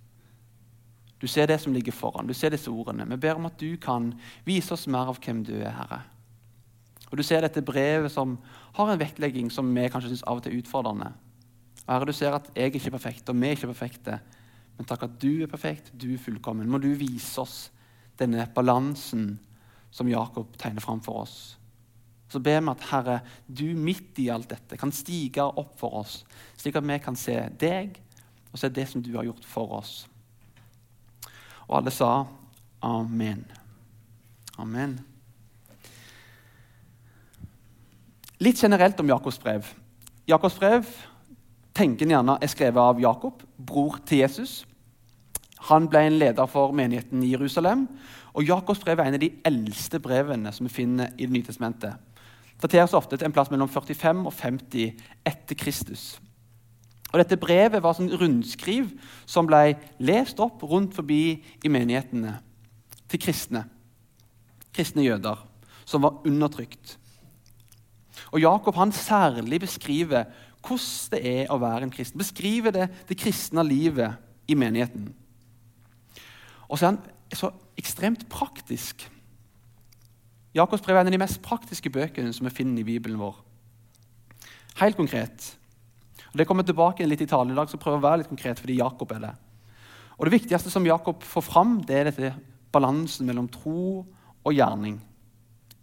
Du 1.21 1.27
ser 1.29 1.49
det 1.49 1.61
som 1.61 1.73
ligger 1.73 1.93
foran. 1.97 2.29
Du 2.29 2.35
ser 2.37 2.53
disse 2.53 2.71
ordene. 2.71 3.07
Vi 3.09 3.21
ber 3.21 3.39
om 3.39 3.49
at 3.49 3.61
du 3.61 3.77
kan 3.81 4.11
vise 4.45 4.73
oss 4.73 4.87
mer 4.89 5.09
av 5.13 5.21
hvem 5.21 5.45
du 5.45 5.55
er, 5.59 5.73
Herre. 5.77 6.03
Og 7.11 7.17
Du 7.19 7.23
ser 7.23 7.41
dette 7.41 7.63
brevet 7.63 8.13
som 8.13 8.39
har 8.77 8.91
en 8.91 9.01
vektlegging 9.01 9.51
som 9.53 9.69
vi 9.75 9.89
kanskje 9.89 10.11
syns 10.11 10.25
av 10.27 10.41
og 10.41 10.43
til 10.45 10.53
er 10.53 10.63
utfordrende. 10.63 11.13
Herre, 11.87 12.07
Du 12.07 12.13
ser 12.13 12.35
at 12.35 12.51
jeg 12.55 12.75
ikke 12.75 12.87
er 12.87 12.99
perfekt, 12.99 13.29
og 13.29 13.37
vi 13.37 13.47
er 13.47 13.57
ikke 13.57 13.73
perfekte. 13.73 14.21
Men 14.77 14.87
takk 14.87 15.07
at 15.07 15.21
du 15.23 15.43
er 15.43 15.51
perfekt, 15.51 15.93
du 15.95 16.13
er 16.15 16.19
fullkommen. 16.19 16.69
Må 16.69 16.79
du 16.79 16.93
vise 16.99 17.41
oss 17.41 17.71
denne 18.19 18.49
balansen 18.55 19.39
som 19.91 20.09
Jakob 20.09 20.57
tegner 20.59 20.81
fram 20.85 21.01
for 21.01 21.23
oss. 21.23 21.57
Så 22.29 22.41
ber 22.43 22.61
vi 22.61 22.71
at 22.71 22.89
Herre, 22.91 23.21
du 23.47 23.71
midt 23.79 24.19
i 24.19 24.29
alt 24.29 24.51
dette 24.51 24.77
kan 24.77 24.93
stige 24.93 25.45
opp 25.47 25.79
for 25.79 26.03
oss, 26.03 26.25
slik 26.59 26.77
at 26.77 26.87
vi 26.87 26.99
kan 26.99 27.17
se 27.17 27.39
deg 27.61 28.01
og 28.53 28.59
se 28.59 28.69
det 28.69 28.89
som 28.91 29.03
du 29.03 29.15
har 29.17 29.29
gjort 29.29 29.47
for 29.47 29.79
oss. 29.79 30.09
Og 31.69 31.79
alle 31.79 31.95
sa 31.95 32.27
amen. 32.83 33.45
Amen. 34.59 34.99
Litt 38.39 38.61
generelt 38.61 39.01
om 39.01 39.09
Jakobs 39.09 39.39
brev. 39.41 39.69
Jakobs 40.29 40.59
brev 40.61 40.89
tenker 41.77 42.09
gjerne 42.09 42.37
er 42.41 42.51
skrevet 42.53 42.81
av 42.83 42.99
Jakob, 43.01 43.41
bror 43.57 43.97
til 44.05 44.21
Jesus. 44.25 44.65
Han 45.71 45.89
ble 45.89 46.03
en 46.05 46.19
leder 46.21 46.49
for 46.51 46.75
menigheten 46.77 47.23
i 47.25 47.31
Jerusalem. 47.33 47.87
Og 48.37 48.45
Jakobs 48.45 48.83
brev 48.85 49.01
er 49.01 49.09
en 49.09 49.17
av 49.17 49.23
de 49.23 49.33
eldste 49.49 50.01
brevene 50.05 50.53
som 50.53 50.69
vi 50.69 50.75
finner 50.75 51.15
i 51.17 51.25
Det 51.25 51.33
nye 51.33 51.47
testamentet. 51.47 51.97
Dateres 52.61 52.95
ofte 52.97 53.17
til 53.17 53.29
en 53.29 53.33
plass 53.33 53.51
mellom 53.51 53.69
45 53.69 54.27
og 54.27 54.33
50 54.33 54.93
etter 55.25 55.57
Kristus. 55.57 56.19
Og 57.13 57.19
Dette 57.21 57.41
brevet 57.41 57.83
var 57.83 57.97
sånn 57.97 58.13
rundskriv 58.13 58.91
som 59.25 59.49
ble 59.49 59.79
lest 60.05 60.41
opp 60.45 60.61
rundt 60.69 60.93
forbi 60.97 61.39
i 61.65 61.73
menighetene 61.73 62.37
til 63.09 63.23
kristne. 63.23 63.65
Kristne 64.77 65.05
jøder 65.07 65.41
som 65.89 66.05
var 66.05 66.21
undertrykt. 66.29 66.99
Og 68.33 68.41
Jakob 68.41 68.77
han 68.79 68.93
særlig 68.93 69.61
beskriver 69.65 70.29
hvordan 70.67 71.13
det 71.13 71.21
er 71.31 71.53
å 71.53 71.61
være 71.63 71.87
en 71.87 71.93
kristen. 71.95 72.19
Beskriver 72.19 72.75
det, 72.75 72.89
det 73.09 73.19
kristne 73.21 73.63
livet 73.67 74.17
i 74.51 74.57
menigheten. 74.59 75.13
Og 76.67 76.79
så 76.79 76.87
er 76.87 76.95
han 76.95 77.03
så 77.35 77.53
ekstremt 77.79 78.27
praktisk. 78.33 79.05
Jakobs 80.57 80.83
brev 80.83 80.97
er 80.97 81.05
en 81.05 81.11
av 81.11 81.15
de 81.15 81.21
mest 81.21 81.43
praktiske 81.45 81.91
bøkene 81.93 82.33
som 82.35 82.49
vi 82.49 82.55
finner 82.55 82.81
i 82.83 82.89
Bibelen 82.89 83.21
vår. 83.21 83.37
Helt 84.81 84.97
konkret. 84.97 85.53
Og 86.33 86.39
Det 86.39 86.47
kommer 86.49 86.67
tilbake 86.67 87.07
litt 87.07 87.23
i 87.23 87.29
talen 87.29 87.53
i 87.53 87.57
dag, 87.57 87.69
så 87.69 87.81
prøver 87.81 88.01
å 88.01 88.07
være 88.09 88.23
litt 88.23 88.33
konkret 88.33 88.61
fordi 88.61 88.79
Jakob 88.81 89.13
er 89.13 89.23
det. 89.29 89.35
Og 90.17 90.27
Det 90.27 90.39
viktigste 90.39 90.73
som 90.73 90.87
Jakob 90.87 91.23
får 91.23 91.45
fram, 91.45 91.79
det 91.85 91.97
er 91.97 92.11
dette 92.11 92.33
balansen 92.73 93.29
mellom 93.29 93.49
tro 93.49 94.05
og 94.45 94.53
gjerning. 94.53 94.99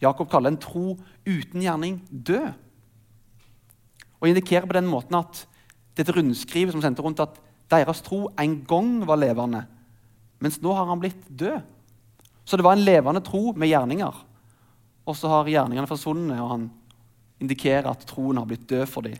Jakob 0.04 0.30
kaller 0.32 0.54
en 0.54 0.60
tro 0.62 0.98
uten 1.26 1.64
gjerning 1.64 2.02
død. 2.10 2.52
Og 4.20 4.30
indikerer 4.30 4.68
på 4.68 4.76
den 4.78 4.90
måten 4.90 5.18
at 5.20 5.44
dette 5.98 6.14
rundskrivet 6.16 6.74
som 6.74 6.84
sendte 6.84 7.04
rundt 7.06 7.22
at 7.24 7.40
deres 7.72 8.02
tro 8.06 8.28
en 8.40 8.60
gang 8.68 9.02
var 9.08 9.20
levende, 9.20 9.64
mens 10.44 10.60
nå 10.62 10.74
har 10.76 10.88
han 10.90 11.02
blitt 11.02 11.24
død. 11.30 11.62
Så 12.44 12.60
det 12.60 12.66
var 12.66 12.76
en 12.76 12.86
levende 12.86 13.24
tro 13.24 13.54
med 13.56 13.72
gjerninger. 13.72 14.16
Og 15.08 15.16
så 15.16 15.30
har 15.32 15.52
gjerningene 15.52 15.88
forsvunnet, 15.88 16.40
og 16.40 16.52
han 16.52 16.66
indikerer 17.44 17.88
at 17.92 18.04
troen 18.08 18.40
har 18.40 18.48
blitt 18.48 18.68
død 18.70 18.86
for 18.92 19.08
dem. 19.08 19.20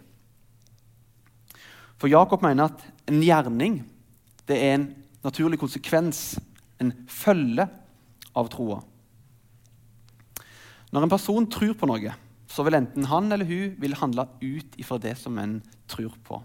For 2.00 2.12
Jakob 2.12 2.44
mener 2.44 2.72
at 2.72 2.84
en 3.08 3.22
gjerning 3.24 3.82
det 4.48 4.58
er 4.60 4.74
en 4.76 4.90
naturlig 5.24 5.60
konsekvens, 5.60 6.36
en 6.84 6.92
følge 7.08 7.64
av 8.36 8.50
troa. 8.52 8.82
Når 10.94 11.06
en 11.06 11.12
person 11.12 11.48
tror 11.50 11.74
på 11.78 11.90
noe, 11.90 12.14
så 12.46 12.66
vil 12.66 12.78
enten 12.78 13.08
han 13.10 13.32
eller 13.34 13.50
hun 13.50 13.78
vil 13.82 13.96
handle 13.98 14.28
ut 14.44 14.76
ifra 14.78 15.00
det 15.02 15.16
som 15.18 15.40
en 15.42 15.58
tror 15.90 16.14
på. 16.26 16.38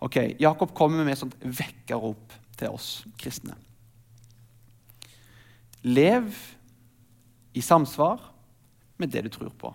Ok, 0.00 0.16
Jakob 0.40 0.72
kommer 0.76 1.02
med 1.02 1.16
et 1.16 1.20
sånt 1.20 1.34
vekkerrop 1.42 2.36
til 2.56 2.72
oss 2.72 3.02
kristne. 3.20 3.56
Lev 5.82 6.30
i 7.56 7.62
samsvar 7.64 8.22
med 9.00 9.10
det 9.10 9.24
du 9.26 9.30
tror 9.34 9.50
på. 9.58 9.72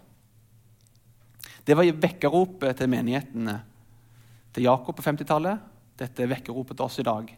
Det 1.66 1.75
var 1.75 1.90
vekkerropet 2.08 2.78
til 2.80 2.90
menighetene 2.94 3.58
til 4.56 4.70
Jakob 4.70 4.96
på 4.96 5.04
50-tallet. 5.04 5.60
Dette 6.00 6.24
er 6.24 6.32
vekkerropet 6.32 6.78
til 6.78 6.88
oss 6.88 7.00
i 7.02 7.08
dag. 7.08 7.30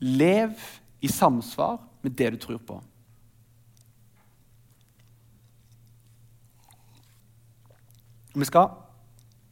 Lev 0.00 0.56
i 1.04 1.10
samsvar 1.10 1.76
med 2.00 2.16
det 2.16 2.32
du 2.34 2.40
tror 2.40 2.60
på. 2.64 2.80
Vi 8.34 8.48
skal 8.48 8.68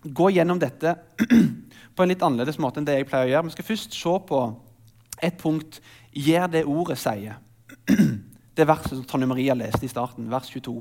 gå 0.03 0.31
gjennom 0.35 0.59
dette 0.59 0.97
på 1.95 2.03
en 2.03 2.11
litt 2.11 2.23
annerledes 2.23 2.59
måte 2.63 2.81
enn 2.81 2.89
det 2.89 2.99
jeg 2.99 3.09
pleier 3.09 3.29
å 3.29 3.33
gjøre. 3.33 3.47
Vi 3.49 3.57
skal 3.57 3.69
først 3.69 3.97
se 3.97 4.15
på 4.29 4.43
et 5.23 5.39
punkt 5.39 5.79
gjør 6.13 6.51
det 6.51 6.65
ordet 6.67 6.99
sier. 7.01 7.41
Det 8.53 8.67
verset 8.69 8.93
som 8.93 9.05
Tonje 9.09 9.25
Maria 9.25 9.55
leste 9.57 9.87
i 9.87 9.89
starten, 9.89 10.27
vers 10.29 10.51
22. 10.53 10.75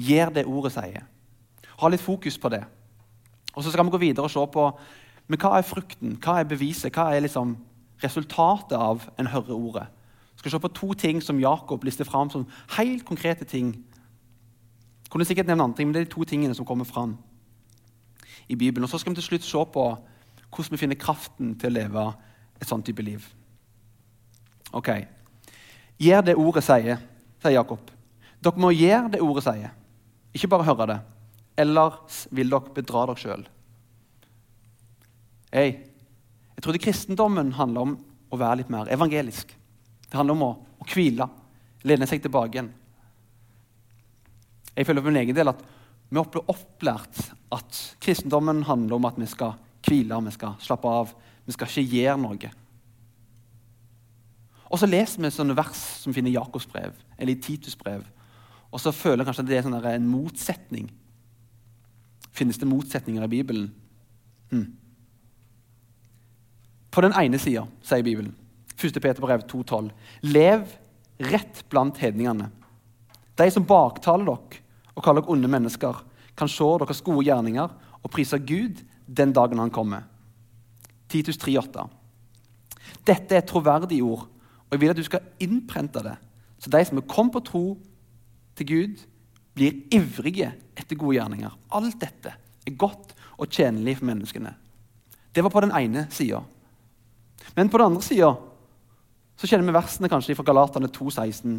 Gjør 0.00 0.30
det 0.32 0.46
ordet 0.48 0.70
sier. 0.72 1.02
Ha 1.82 1.90
litt 1.92 2.00
fokus 2.00 2.38
på 2.40 2.48
det. 2.48 2.62
Og 3.52 3.60
Så 3.60 3.68
skal 3.68 3.84
vi 3.84 3.92
gå 3.92 4.00
videre 4.00 4.24
og 4.24 4.32
se 4.32 4.46
på 4.48 4.64
men 5.28 5.40
hva 5.40 5.58
er 5.58 5.66
frukten, 5.66 6.16
hva 6.24 6.38
er 6.40 6.48
beviset, 6.48 6.94
hva 6.96 7.10
er 7.12 7.20
liksom 7.26 7.58
resultatet 8.02 8.78
av 8.78 9.04
en 9.20 9.28
hører 9.28 9.54
ordet. 9.54 9.86
Vi 10.32 10.42
skal 10.42 10.54
se 10.54 10.60
på 10.62 10.72
to 10.72 10.92
ting 10.96 11.20
som 11.22 11.40
Jakob 11.40 11.84
lister 11.84 12.08
fram 12.08 12.30
som 12.32 12.46
helt 12.78 13.04
konkrete 13.04 13.44
ting. 13.44 13.74
Jeg 13.74 15.10
kunne 15.12 15.26
sikkert 15.28 15.46
nevne 15.50 15.64
andre 15.64 15.76
ting, 15.76 15.88
men 15.88 15.94
det 15.94 16.00
er 16.00 16.08
de 16.08 16.14
to 16.14 16.24
tingene 16.24 16.56
som 16.56 16.66
kommer 16.66 16.88
fram 16.88 17.18
i 18.48 18.56
Bibelen. 18.56 18.84
Og 18.84 18.90
Så 18.90 18.98
skal 18.98 19.12
vi 19.12 19.20
til 19.20 19.28
slutt 19.30 19.46
se 19.46 19.64
på 19.72 19.84
hvordan 20.48 20.72
vi 20.72 20.80
finner 20.80 21.00
kraften 21.00 21.54
til 21.60 21.70
å 21.70 21.76
leve 21.76 22.06
et 22.60 22.68
sånt 22.68 22.86
type 22.86 23.02
liv. 23.04 23.24
Ok. 24.72 24.88
Gjør 25.98 26.24
det 26.24 26.38
ordet 26.38 26.64
sier, 26.64 27.00
sier 27.42 27.56
Jakob. 27.56 27.90
Dere 28.40 28.62
må 28.62 28.70
gjøre 28.72 29.12
det 29.14 29.22
ordet 29.24 29.44
sier, 29.48 29.72
ikke 30.34 30.50
bare 30.52 30.66
høre 30.68 30.88
det. 30.92 30.98
Ellers 31.58 32.26
vil 32.30 32.50
dere 32.52 32.74
bedra 32.74 33.06
dere 33.08 33.18
sjøl. 33.18 33.46
Hey, 35.50 35.72
jeg 36.54 36.64
trodde 36.64 36.82
kristendommen 36.82 37.54
handler 37.56 37.86
om 37.86 37.96
å 38.30 38.38
være 38.38 38.60
litt 38.60 38.70
mer 38.72 38.90
evangelisk. 38.92 39.54
Det 40.08 40.16
handler 40.16 40.36
om 40.36 40.44
å 40.48 40.88
hvile, 40.88 41.26
lene 41.88 42.06
seg 42.08 42.22
tilbake 42.24 42.56
igjen. 42.56 42.70
Jeg 44.76 44.86
føler 44.86 45.02
for 45.02 45.10
min 45.10 45.22
egen 45.22 45.36
del 45.36 45.50
at 45.50 45.64
vi 46.08 46.22
blir 46.32 46.48
opplært 46.48 47.18
at 47.52 47.80
kristendommen 48.00 48.62
handler 48.68 48.96
om 48.96 49.08
at 49.08 49.18
vi 49.20 49.28
skal 49.28 49.56
hvile, 49.86 50.20
vi 50.24 50.32
skal 50.34 50.56
slappe 50.62 50.88
av, 50.88 51.12
vi 51.44 51.54
skal 51.54 51.68
ikke 51.68 51.96
gjøre 51.96 52.20
noe. 52.22 52.50
Og 54.68 54.80
så 54.80 54.88
leser 54.88 55.22
vi 55.24 55.30
sånne 55.32 55.56
vers 55.56 55.80
som 56.02 56.14
finner 56.16 56.32
Jakobs 56.32 56.68
brev 56.68 56.96
eller 57.16 57.32
i 57.32 57.40
Titus 57.40 57.76
brev. 57.76 58.04
Og 58.68 58.80
så 58.82 58.92
føler 58.92 59.22
jeg 59.22 59.30
kanskje 59.30 59.44
at 59.44 59.48
det 59.48 59.58
er 59.58 59.64
sånn 59.64 59.78
en 59.78 60.10
motsetning. 60.10 60.90
Finnes 62.36 62.60
det 62.60 62.68
motsetninger 62.68 63.24
i 63.24 63.32
Bibelen? 63.32 63.70
Hmm. 64.52 64.66
På 66.92 67.04
den 67.04 67.16
ene 67.16 67.40
sida 67.40 67.64
sier 67.84 68.04
Bibelen, 68.04 68.34
1. 68.76 69.00
Peter 69.00 69.24
brev 69.24 69.44
2,12.: 69.48 69.90
Lev 70.28 70.68
rett 71.32 71.64
blant 71.72 71.98
hedningene. 72.00 72.50
De 73.38 73.48
som 73.54 73.66
baktaler 73.66 74.28
dere 74.28 74.64
og 74.98 75.04
kaller 75.04 75.22
dere 75.22 75.30
onde 75.30 75.50
mennesker, 75.50 76.00
kan 76.38 76.50
se 76.50 76.66
deres 76.82 77.02
gode 77.06 77.24
gjerninger 77.26 77.74
og 78.02 78.10
prise 78.10 78.38
Gud 78.38 78.82
den 79.06 79.32
dagen 79.34 79.62
han 79.62 79.72
kommer. 79.74 80.06
Titus 81.08 81.38
3,8. 81.40 81.86
Dette 83.06 83.34
er 83.34 83.42
et 83.42 83.48
troverdig 83.48 84.02
ord, 84.04 84.26
og 84.68 84.74
jeg 84.74 84.82
vil 84.82 84.92
at 84.92 84.98
du 84.98 85.06
skal 85.06 85.30
innprente 85.40 86.02
det, 86.04 86.16
så 86.58 86.70
de 86.70 86.82
som 86.84 86.98
er 86.98 87.08
kommet 87.08 87.36
på 87.36 87.44
tro 87.46 87.64
til 88.58 88.66
Gud, 88.66 89.06
blir 89.54 89.78
ivrige 89.94 90.52
etter 90.78 90.98
gode 90.98 91.16
gjerninger. 91.16 91.54
Alt 91.74 91.98
dette 92.02 92.34
er 92.66 92.76
godt 92.78 93.14
og 93.38 93.50
tjenlig 93.50 93.96
for 93.98 94.10
menneskene. 94.10 94.52
Det 95.34 95.44
var 95.44 95.54
på 95.54 95.62
den 95.62 95.74
ene 95.74 96.06
sida. 96.14 96.42
Men 97.56 97.70
på 97.70 97.78
den 97.78 97.90
andre 97.90 98.02
sida 98.02 98.32
så 99.38 99.46
kjenner 99.46 99.68
vi 99.68 99.76
versene 99.76 100.10
kanskje 100.10 100.34
fra 100.34 100.46
Galatane 100.46 100.90
2,16 100.90 101.58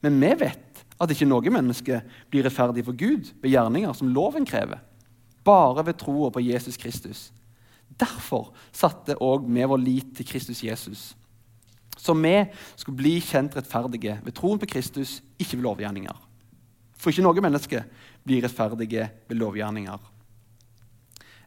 Men 0.00 0.20
vi 0.20 0.30
vet 0.40 0.69
at 1.00 1.12
ikke 1.12 1.28
noe 1.28 1.52
menneske 1.52 2.02
blir 2.30 2.44
rettferdig 2.44 2.84
for 2.84 2.96
Gud 2.98 3.32
ved 3.40 3.52
gjerninger 3.54 3.94
som 3.96 4.10
loven 4.12 4.46
krever, 4.48 4.82
bare 5.44 5.84
ved 5.86 5.96
troa 6.00 6.28
på 6.32 6.42
Jesus 6.44 6.76
Kristus. 6.80 7.30
Derfor 8.00 8.52
satte 8.72 9.16
òg 9.20 9.48
vi 9.48 9.64
vår 9.64 9.80
lit 9.80 10.12
til 10.16 10.28
Kristus 10.28 10.62
Jesus. 10.64 11.02
Så 11.96 12.14
vi 12.16 12.34
skulle 12.76 12.96
bli 12.96 13.18
kjent 13.20 13.56
rettferdige 13.56 14.18
ved 14.24 14.36
troen 14.36 14.60
på 14.60 14.68
Kristus, 14.68 15.20
ikke 15.38 15.56
ved 15.58 15.66
lovgjerninger. 15.68 16.20
For 16.96 17.12
ikke 17.12 17.24
noe 17.24 17.44
menneske 17.44 17.82
blir 18.24 18.44
rettferdige 18.44 19.08
ved 19.28 19.40
lovgjerninger. 19.40 19.98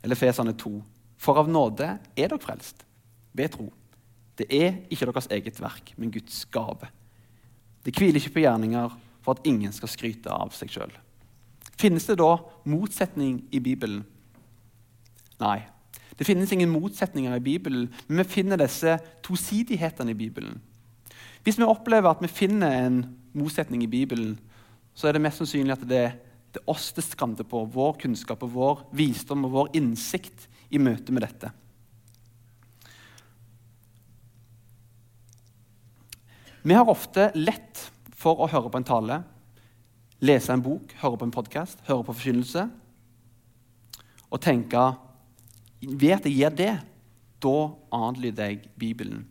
Eller 0.03 0.19
Fesane 0.19 0.53
2. 0.57 0.73
For 1.17 1.39
av 1.39 1.49
nåde 1.49 1.87
er 1.87 2.27
dere 2.27 2.41
frelst, 2.41 2.83
ved 3.33 3.53
tro. 3.53 3.69
Det 4.37 4.49
er 4.49 4.81
ikke 4.91 5.07
deres 5.07 5.29
eget 5.31 5.61
verk, 5.61 5.93
men 5.97 6.11
Guds 6.11 6.43
gave. 6.51 6.89
Det 7.85 7.93
hviler 7.95 8.19
ikke 8.19 8.33
på 8.37 8.43
gjerninger 8.43 8.93
for 9.23 9.35
at 9.35 9.47
ingen 9.47 9.73
skal 9.75 9.91
skryte 9.91 10.31
av 10.31 10.53
seg 10.55 10.71
sjøl. 10.73 10.91
Finnes 11.79 12.05
det 12.07 12.19
da 12.21 12.35
motsetning 12.69 13.41
i 13.51 13.61
Bibelen? 13.63 14.03
Nei. 15.41 15.63
Det 16.13 16.27
finnes 16.27 16.51
ingen 16.53 16.69
motsetninger 16.69 17.33
i 17.35 17.43
Bibelen, 17.43 17.87
men 18.07 18.21
vi 18.21 18.35
finner 18.35 18.59
disse 18.61 18.99
tosidighetene 19.25 20.13
i 20.13 20.17
Bibelen. 20.17 20.59
Hvis 21.43 21.57
vi 21.59 21.67
opplever 21.67 22.13
at 22.13 22.21
vi 22.21 22.29
finner 22.31 22.85
en 22.85 22.99
motsetning 23.33 23.81
i 23.83 23.89
Bibelen, 23.89 24.37
så 24.93 25.09
er 25.09 25.17
det 25.17 25.23
mest 25.25 25.41
sannsynlig 25.41 25.73
at 25.73 25.87
det, 25.89 26.03
er 26.53 26.69
oss 26.69 26.91
det 26.93 27.03
skranter 27.07 27.47
på, 27.49 27.65
vår 27.73 27.97
kunnskap, 28.03 28.45
og 28.45 28.53
vår 28.53 28.85
visdom 28.93 29.47
og 29.47 29.55
vår 29.57 29.73
innsikt 29.79 30.47
i 30.69 30.79
møte 30.81 31.15
med 31.15 31.25
dette. 31.25 31.49
Vi 36.63 36.77
har 36.77 36.87
ofte 36.87 37.31
lett 37.35 37.89
for 38.23 38.39
å 38.39 38.49
høre 38.51 38.71
på 38.71 38.79
en 38.79 38.87
tale, 38.87 39.19
lese 40.23 40.53
en 40.53 40.63
bok, 40.63 40.93
høre 41.01 41.19
på 41.19 41.27
en 41.27 41.35
podkast, 41.35 41.83
høre 41.89 42.05
på 42.07 42.15
forkynnelse 42.15 42.67
og 44.33 44.41
tenke 44.41 44.83
ved 45.83 46.15
at 46.15 46.27
jeg 46.29 46.39
gjør 46.39 46.55
det, 46.57 46.73
da 47.43 47.57
adlyder 47.93 48.53
jeg 48.53 48.69
Bibelen. 48.79 49.25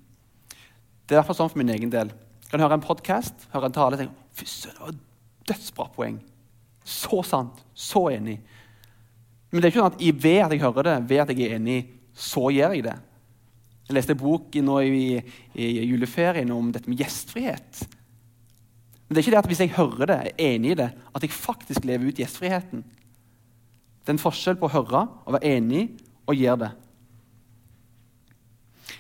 Det 1.09 1.17
er 1.17 1.23
derfor 1.23 1.37
sånn 1.37 1.51
for 1.51 1.59
min 1.59 1.73
egen 1.73 1.91
del. 1.91 2.13
Jeg 2.45 2.53
kan 2.53 2.63
høre 2.63 2.77
en 2.77 2.85
podkast, 2.85 3.49
høre 3.55 3.71
en 3.71 3.75
tale 3.75 3.97
og 3.97 4.03
tenke 4.03 4.21
Fy 4.33 4.47
søren, 4.49 4.77
det 4.77 4.85
var 4.87 5.01
dødsbra 5.51 5.87
poeng. 5.93 6.15
Så 6.89 7.23
sant. 7.27 7.59
Så 7.75 8.07
enig. 8.13 8.39
Men 9.51 9.61
det 9.61 9.67
er 9.67 9.73
ikke 9.73 9.83
sånn 9.83 9.91
at 9.93 10.23
ved 10.25 10.39
at 10.41 10.55
jeg 10.55 10.63
hører 10.63 10.87
det, 10.89 10.95
ved 11.11 11.23
at 11.25 11.33
jeg 11.35 11.49
er 11.51 11.59
enig, 11.59 11.81
så 12.17 12.47
gjør 12.53 12.77
jeg 12.77 12.87
det. 12.87 12.95
Jeg 13.89 13.97
leste 13.99 14.15
en 14.15 14.23
bok 14.23 14.57
nå 14.65 14.79
i, 14.87 15.03
i, 15.53 15.67
juleferien 15.91 16.53
om 16.55 16.71
dette 16.73 16.89
med 16.89 17.03
gjestfrihet. 17.03 17.83
Men 19.13 19.19
det 19.19 19.21
er 19.21 19.27
ikke 19.27 19.33
det 19.35 19.41
at 19.45 19.51
hvis 19.51 19.61
jeg 19.61 19.77
hører 19.77 20.09
det, 20.09 20.15
er 20.17 20.55
enig 20.55 20.71
i 20.73 20.75
det, 20.79 20.87
at 20.89 21.25
jeg 21.27 21.35
faktisk 21.37 21.85
lever 21.85 22.09
ut 22.09 22.21
gjestfriheten. 22.23 22.81
Det 22.81 24.09
er 24.09 24.15
en 24.15 24.23
forskjell 24.23 24.57
på 24.57 24.71
å 24.71 24.73
høre 24.73 25.03
og 25.05 25.35
være 25.37 25.51
enig 25.59 25.83
og 26.25 26.41
gjøre 26.41 26.63
det. 26.63 26.71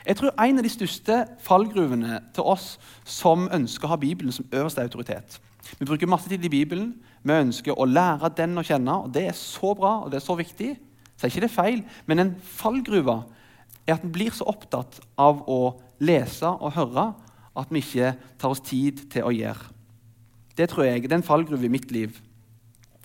Jeg 0.05 0.19
tror 0.21 0.37
En 0.37 0.61
av 0.61 0.69
de 0.69 0.75
største 0.75 1.19
fallgruvene 1.41 2.21
til 2.37 2.45
oss 2.45 2.77
som 3.09 3.49
ønsker 3.49 3.89
å 3.89 3.95
ha 3.95 4.01
Bibelen 4.05 4.37
som 4.37 4.53
øverste 4.53 4.85
autoritet 4.85 5.41
Vi 5.81 5.89
bruker 5.89 6.07
masse 6.07 6.29
tid 6.29 6.45
i 6.45 6.53
Bibelen, 6.59 6.93
vi 7.25 7.33
ønsker 7.33 7.73
å 7.73 7.89
lære 7.89 8.35
den 8.37 8.61
å 8.61 8.69
kjenne. 8.69 8.93
og 8.93 9.13
Det 9.17 9.27
er 9.31 9.33
så 9.33 9.73
bra 9.73 10.03
og 10.05 10.11
det 10.11 10.21
er 10.21 10.29
så 10.29 10.37
viktig. 10.37 10.77
Så 11.17 11.25
er 11.25 11.31
ikke 11.31 11.47
det 11.49 11.55
feil, 11.57 11.85
men 12.05 12.19
en 12.19 12.37
fallgruve 12.37 13.23
er 13.87 13.97
at 13.97 14.05
en 14.05 14.13
blir 14.13 14.37
så 14.37 14.45
opptatt 14.45 15.01
av 15.17 15.41
å 15.49 15.81
lese 16.05 16.53
og 16.53 16.77
høre 16.77 17.15
at 17.57 17.73
vi 17.73 17.81
ikke 17.81 18.19
tar 18.37 18.53
oss 18.53 18.61
tid 18.61 19.09
til 19.09 19.25
å 19.25 19.33
gjøre. 19.33 19.73
Det 20.57 20.69
tror 20.71 20.87
jeg 20.87 21.05
det 21.05 21.13
er 21.13 21.21
en 21.21 21.27
fallgruve 21.27 21.67
i 21.67 21.73
mitt 21.73 21.91
liv. 21.95 22.17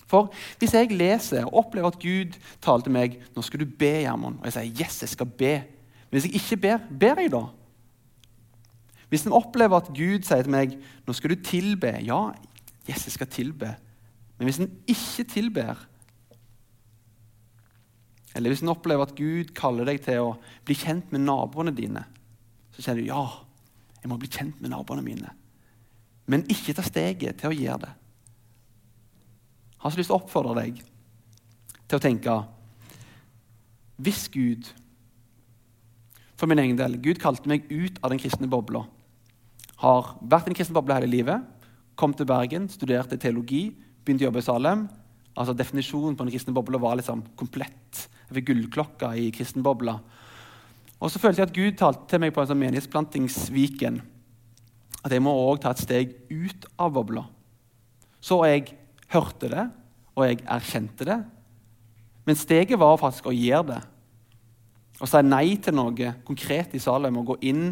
For 0.07 0.31
hvis 0.59 0.73
jeg 0.75 0.95
leser 0.95 1.47
og 1.47 1.65
opplever 1.65 1.91
at 1.91 1.99
Gud 1.99 2.35
taler 2.63 2.85
til 2.85 2.95
meg 2.95 3.17
nå 3.35 3.43
skal 3.43 3.63
du 3.63 3.67
be, 3.67 3.91
Gjermund, 4.05 4.39
og 4.39 4.47
jeg 4.47 4.55
sier 4.55 4.83
yes, 4.85 5.01
jeg 5.03 5.15
skal 5.15 5.31
be 5.39 5.53
Men 6.07 6.15
hvis 6.15 6.29
jeg 6.29 6.39
ikke 6.39 6.57
ber, 6.63 6.83
ber 6.99 7.19
jeg 7.19 7.31
da? 7.33 7.41
Hvis 9.11 9.25
en 9.27 9.35
opplever 9.35 9.81
at 9.81 9.91
Gud 9.91 10.23
sier 10.23 10.45
til 10.45 10.53
meg 10.53 10.77
nå 11.07 11.15
skal 11.15 11.33
du 11.33 11.43
tilbe 11.43 11.91
Ja, 12.07 12.21
yes, 12.87 13.03
jeg 13.07 13.17
skal 13.17 13.31
tilbe. 13.31 13.73
Men 14.37 14.47
hvis 14.47 14.61
en 14.61 14.71
ikke 14.87 15.25
tilber, 15.27 15.79
eller 18.35 18.53
hvis 18.53 18.61
en 18.61 18.69
opplever 18.69 19.07
at 19.07 19.15
Gud 19.17 19.51
kaller 19.57 19.87
deg 19.89 20.03
til 20.05 20.21
å 20.21 20.35
bli 20.63 20.77
kjent 20.77 21.11
med 21.11 21.25
naboene 21.25 21.73
dine, 21.75 22.03
så 22.71 22.85
kjenner 22.85 23.01
du 23.01 23.09
ja, 23.09 23.23
jeg 24.03 24.11
må 24.11 24.19
bli 24.21 24.29
kjent 24.29 24.61
med 24.61 24.71
naboene 24.71 25.03
mine 25.03 25.33
men 26.27 26.43
ikke 26.51 26.75
ta 26.75 26.83
steget 26.85 27.39
til 27.39 27.51
å 27.51 27.55
gjøre 27.55 27.85
det. 27.85 27.93
Jeg 29.77 29.83
har 29.83 29.93
så 29.93 30.01
lyst 30.01 30.09
til 30.11 30.17
å 30.17 30.19
oppfordre 30.19 30.55
deg 30.57 30.79
til 31.87 31.99
å 31.99 32.03
tenke 32.03 32.33
Hvis 34.03 34.25
Gud 34.33 34.67
For 36.35 36.49
min 36.49 36.59
egen 36.59 36.79
del 36.79 36.97
Gud 37.01 37.21
kalte 37.21 37.49
meg 37.49 37.69
ut 37.71 38.01
av 38.01 38.11
den 38.11 38.19
kristne 38.21 38.49
bobla. 38.51 38.83
Har 39.81 40.17
vært 40.21 40.49
i 40.49 40.51
den 40.51 40.57
kristne 40.57 40.75
bobla 40.75 40.97
hele 40.97 41.09
livet. 41.09 41.45
Kom 41.97 42.13
til 42.13 42.27
Bergen, 42.29 42.67
studerte 42.69 43.17
teologi, 43.17 43.71
begynte 44.03 44.25
å 44.25 44.27
jobbe 44.27 44.43
i 44.43 44.45
Salem. 44.45 44.83
Altså 45.37 45.55
Definisjonen 45.57 46.17
på 46.17 46.25
den 46.25 46.33
kristne 46.33 46.53
bobla 46.53 46.81
var 46.81 46.99
liksom 46.99 47.23
komplett. 47.37 48.03
Fikk 48.33 48.49
gullklokka 48.51 49.13
i 49.17 49.31
kristen 49.33 49.65
bobla. 49.65 49.95
Og 50.97 51.13
så 51.13 51.21
følte 51.21 51.41
jeg 51.41 51.49
at 51.49 51.57
Gud 51.57 51.79
talte 51.79 52.09
til 52.09 52.21
meg 52.21 52.33
på 52.33 52.41
en 52.41 52.51
sånn 52.51 52.61
menighetsplantingsviken 52.61 54.01
at 55.05 55.13
jeg 55.13 55.23
må 55.23 55.33
òg 55.33 55.61
ta 55.61 55.73
et 55.73 55.81
steg 55.81 56.13
ut 56.31 56.67
av 56.79 56.93
bobla. 56.95 57.25
Så 58.23 58.39
jeg 58.47 58.73
hørte 59.13 59.49
det, 59.51 59.67
og 60.17 60.25
jeg 60.25 60.41
erkjente 60.43 61.07
det. 61.07 61.19
Men 62.27 62.39
steget 62.39 62.79
var 62.81 62.99
faktisk 62.99 63.29
å 63.29 63.35
gjøre 63.35 63.69
det. 63.69 63.81
Å 64.97 65.07
si 65.07 65.21
nei 65.23 65.55
til 65.61 65.77
noe 65.77 66.13
konkret 66.25 66.73
i 66.75 66.81
Salem 66.81 67.19
og 67.21 67.33
gå 67.33 67.35
inn 67.51 67.67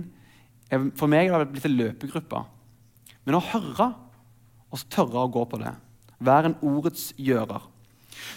For 0.98 1.10
meg 1.10 1.30
har 1.30 1.42
det 1.42 1.52
blitt 1.54 1.66
en 1.70 1.76
løpegruppe. 1.78 2.40
Men 3.26 3.38
å 3.38 3.44
høre 3.52 3.86
og 4.74 4.86
tørre 4.90 5.26
å 5.26 5.32
gå 5.32 5.44
på 5.50 5.60
det. 5.62 5.74
Være 6.26 6.52
en 6.52 6.58
ordets 6.66 7.12
gjører. 7.22 7.62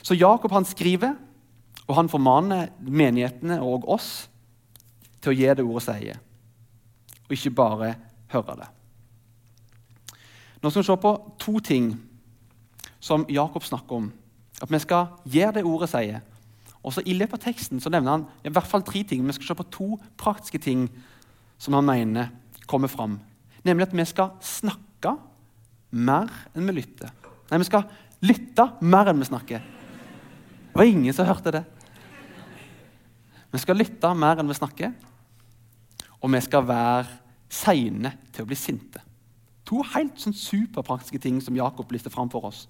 Så 0.05 0.17
Jakob 0.19 0.53
han 0.53 0.67
skriver, 0.69 1.15
og 1.87 1.97
han 1.97 2.11
formaner 2.13 2.69
menighetene 2.85 3.61
og 3.65 3.89
oss 3.89 4.29
til 5.23 5.33
å 5.33 5.39
gi 5.39 5.49
det 5.49 5.65
ordet 5.65 5.85
sier, 5.87 6.21
og 7.25 7.35
ikke 7.35 7.55
bare 7.57 7.95
høre 8.35 8.59
det. 8.61 8.69
Nå 10.63 10.71
skal 10.71 10.83
vi 10.83 10.89
se 10.89 10.97
på 11.03 11.13
to 11.39 11.61
ting 11.65 11.93
som 13.01 13.27
Jakob 13.31 13.65
snakker 13.65 14.01
om. 14.01 14.11
At 14.63 14.73
vi 14.73 14.81
skal 14.83 15.13
gjøre 15.25 15.59
det 15.59 15.65
ordet 15.67 15.91
sier. 15.93 16.25
Og 16.83 16.95
så 16.95 17.03
I 17.07 17.15
løpet 17.15 17.39
av 17.39 17.45
teksten 17.47 17.83
så 17.83 17.91
nevner 17.93 18.17
han 18.17 18.27
i 18.47 18.51
hvert 18.51 18.67
fall 18.67 18.83
tre 18.87 19.05
ting. 19.07 19.25
Vi 19.27 19.37
skal 19.37 19.51
se 19.51 19.59
på 19.59 19.71
to 19.75 19.89
praktiske 20.19 20.59
ting 20.63 20.89
som 21.59 21.75
han 21.79 21.87
mener 21.87 22.31
kommer 22.67 22.91
fram. 22.91 23.19
Nemlig 23.67 23.89
at 23.89 23.97
vi 23.97 24.07
skal 24.07 24.35
snakke 24.45 25.15
mer 25.91 26.31
enn 26.55 26.69
vi 26.69 26.79
lytter. 26.81 27.11
Nei, 27.49 27.59
vi 27.63 27.69
skal 27.69 27.87
lytte 28.25 28.69
mer 28.85 29.11
enn 29.11 29.21
vi 29.23 29.29
snakker. 29.29 29.63
Det 30.69 30.77
var 30.77 30.91
ingen 30.91 31.15
som 31.15 31.27
hørte 31.27 31.55
det. 31.55 31.65
Vi 33.51 33.61
skal 33.63 33.79
lytte 33.81 34.11
mer 34.15 34.39
enn 34.39 34.51
vi 34.51 34.57
snakker, 34.59 34.93
og 36.21 36.33
vi 36.35 36.41
skal 36.45 36.67
være 36.69 37.07
seine 37.49 38.13
til 38.35 38.45
å 38.45 38.49
bli 38.51 38.59
sinte. 38.59 39.01
To 39.69 39.83
helt 39.95 40.17
sånn 40.21 40.37
superpraktiske 40.37 41.21
ting 41.21 41.43
som 41.45 41.57
Jakob 41.57 41.91
lister 41.93 42.13
fram 42.13 42.31
for 42.33 42.49
oss. 42.49 42.67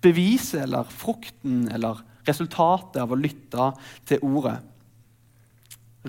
Beviset 0.00 0.62
eller 0.64 0.88
frukten 0.88 1.66
eller 1.72 2.00
resultatet 2.28 3.00
av 3.02 3.12
å 3.12 3.18
lytte 3.18 3.70
til 4.08 4.24
ordet. 4.24 4.56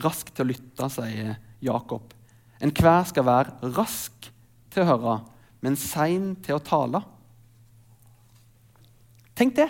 Rask 0.02 0.32
til 0.32 0.46
å 0.46 0.52
lytte, 0.54 0.88
sier 0.94 1.36
Jakob. 1.64 2.14
Enhver 2.64 3.04
skal 3.10 3.28
være 3.28 3.74
rask 3.76 4.30
til 4.72 4.84
å 4.84 4.90
høre, 4.94 5.16
men 5.62 5.76
sein 5.80 6.34
til 6.46 6.56
å 6.58 6.64
tale. 6.64 7.04
Tenk 9.36 9.58
det! 9.58 9.68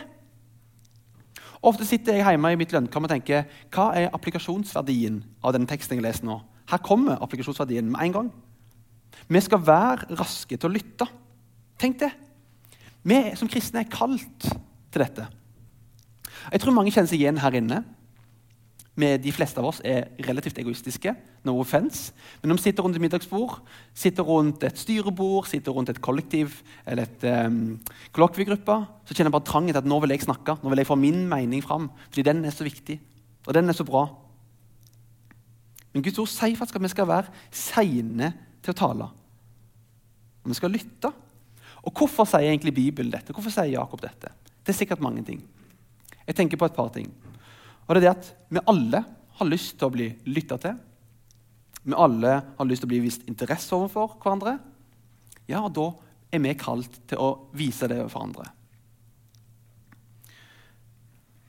Ofte 1.61 1.85
sitter 1.85 2.17
jeg 2.17 2.25
hjemme 2.25 2.53
i 2.53 2.57
mitt 2.57 2.71
lønnkammer 2.73 3.09
og 3.09 3.13
tenker 3.13 3.45
hva 3.73 3.91
er 3.97 4.13
applikasjonsverdien 4.17 5.19
av 5.45 5.53
denne 5.53 5.69
teksten 5.69 5.99
jeg 5.99 6.05
leser 6.05 6.25
nå? 6.25 6.39
Her 6.71 6.81
kommer 6.81 7.21
applikasjonsverdien 7.21 7.91
med 7.91 8.01
en 8.01 8.15
gang. 8.15 8.31
Vi 9.27 9.41
skal 9.43 9.61
være 9.65 10.17
raske 10.19 10.57
til 10.57 10.69
å 10.69 10.73
lytte. 10.73 11.07
Tenk 11.81 11.99
det. 12.01 12.11
Vi 13.03 13.21
som 13.37 13.49
kristne 13.49 13.81
er 13.81 13.91
kalt 13.91 14.45
til 14.45 15.01
dette. 15.01 15.27
Jeg 16.51 16.61
tror 16.61 16.75
mange 16.75 16.93
kjenner 16.93 17.09
seg 17.09 17.21
igjen 17.21 17.41
her 17.41 17.57
inne. 17.57 17.81
Med 18.99 19.21
de 19.23 19.31
fleste 19.31 19.61
av 19.61 19.69
oss 19.69 19.79
er 19.87 20.09
relativt 20.27 20.57
egoistiske. 20.59 21.13
No 21.47 21.55
offense. 21.61 22.11
Men 22.41 22.51
når 22.51 22.59
vi 22.59 22.65
sitter 22.67 22.85
rundt 22.85 22.97
et 22.99 23.03
middagsbord, 23.05 23.61
sitter 23.97 24.27
rundt 24.27 24.65
et 24.67 24.77
styrebord, 24.77 25.47
sitter 25.49 25.73
rundt 25.73 25.89
et 25.93 26.01
kollektiv 26.03 26.59
eller 26.85 27.07
et 27.07 27.23
um, 27.47 27.79
kollokviegruppe, 28.13 28.75
så 29.07 29.15
kjenner 29.15 29.31
jeg 29.31 29.37
bare 29.37 29.47
trangen 29.47 29.71
til 29.71 29.79
at 29.79 29.87
nå 29.89 30.01
vil 30.03 30.13
jeg 30.13 30.25
snakke. 30.27 30.57
Nå 30.59 30.73
vil 30.73 30.83
jeg 30.83 30.89
få 30.91 30.99
min 30.99 31.23
mening 31.31 31.63
fram. 31.63 31.87
Fordi 32.09 32.27
den 32.27 32.43
er 32.45 32.53
så 32.53 32.67
viktig, 32.67 32.99
og 33.47 33.55
den 33.57 33.71
er 33.71 33.77
så 33.77 33.87
bra. 33.87 34.05
Men 35.95 36.03
Guds 36.03 36.19
ord 36.21 36.29
sier 36.31 36.59
faktisk 36.59 36.77
at 36.79 36.85
vi 36.85 36.93
skal 36.93 37.09
være 37.09 37.31
seine 37.55 38.33
til 38.61 38.73
å 38.73 38.77
tale. 38.77 39.07
Vi 40.45 40.57
skal 40.57 40.73
lytte. 40.73 41.11
Og 41.81 41.97
Hvorfor 41.97 42.27
sier 42.29 42.49
egentlig 42.49 42.75
Bibelen 42.77 43.11
dette? 43.13 43.33
Hvorfor 43.33 43.53
sier 43.53 43.73
Jakob 43.73 44.01
dette? 44.03 44.33
Det 44.61 44.73
er 44.73 44.77
sikkert 44.77 45.01
mange 45.01 45.23
ting. 45.25 45.41
Jeg 46.27 46.37
tenker 46.37 46.59
på 46.59 46.69
et 46.69 46.77
par 46.77 46.91
ting. 46.93 47.09
Og 47.87 47.95
det 47.95 48.01
er 48.01 48.05
det 48.05 48.13
at 48.13 48.31
Vi 48.51 48.63
alle 48.69 49.03
har 49.39 49.49
lyst 49.49 49.77
til 49.79 49.87
å 49.87 49.93
bli 49.93 50.07
lytta 50.29 50.57
til. 50.61 50.77
Vi 51.81 51.97
alle 51.97 52.33
har 52.57 52.67
lyst 52.69 52.83
til 52.83 52.89
å 52.89 52.93
bli 52.93 53.01
vist 53.01 53.25
interesse 53.29 53.73
overfor 53.73 54.17
hverandre. 54.21 54.59
Ja, 55.49 55.63
og 55.65 55.73
da 55.73 55.87
er 56.31 56.43
vi 56.43 56.53
kalt 56.59 57.01
til 57.09 57.21
å 57.21 57.29
vise 57.57 57.89
det 57.89 57.97
overfor 58.03 58.27
andre. 58.27 58.47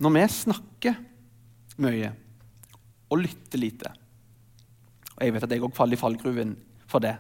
Når 0.03 0.15
vi 0.17 0.23
snakker 0.35 0.97
mye 1.83 2.09
og 3.13 3.21
lytter 3.23 3.61
lite 3.61 3.91
Og 5.15 5.21
jeg 5.23 5.35
vet 5.35 5.45
at 5.47 5.53
jeg 5.55 5.63
òg 5.63 5.75
faller 5.77 5.97
i 5.97 6.01
fallgruven 6.01 6.55
for 6.93 7.05
det. 7.05 7.17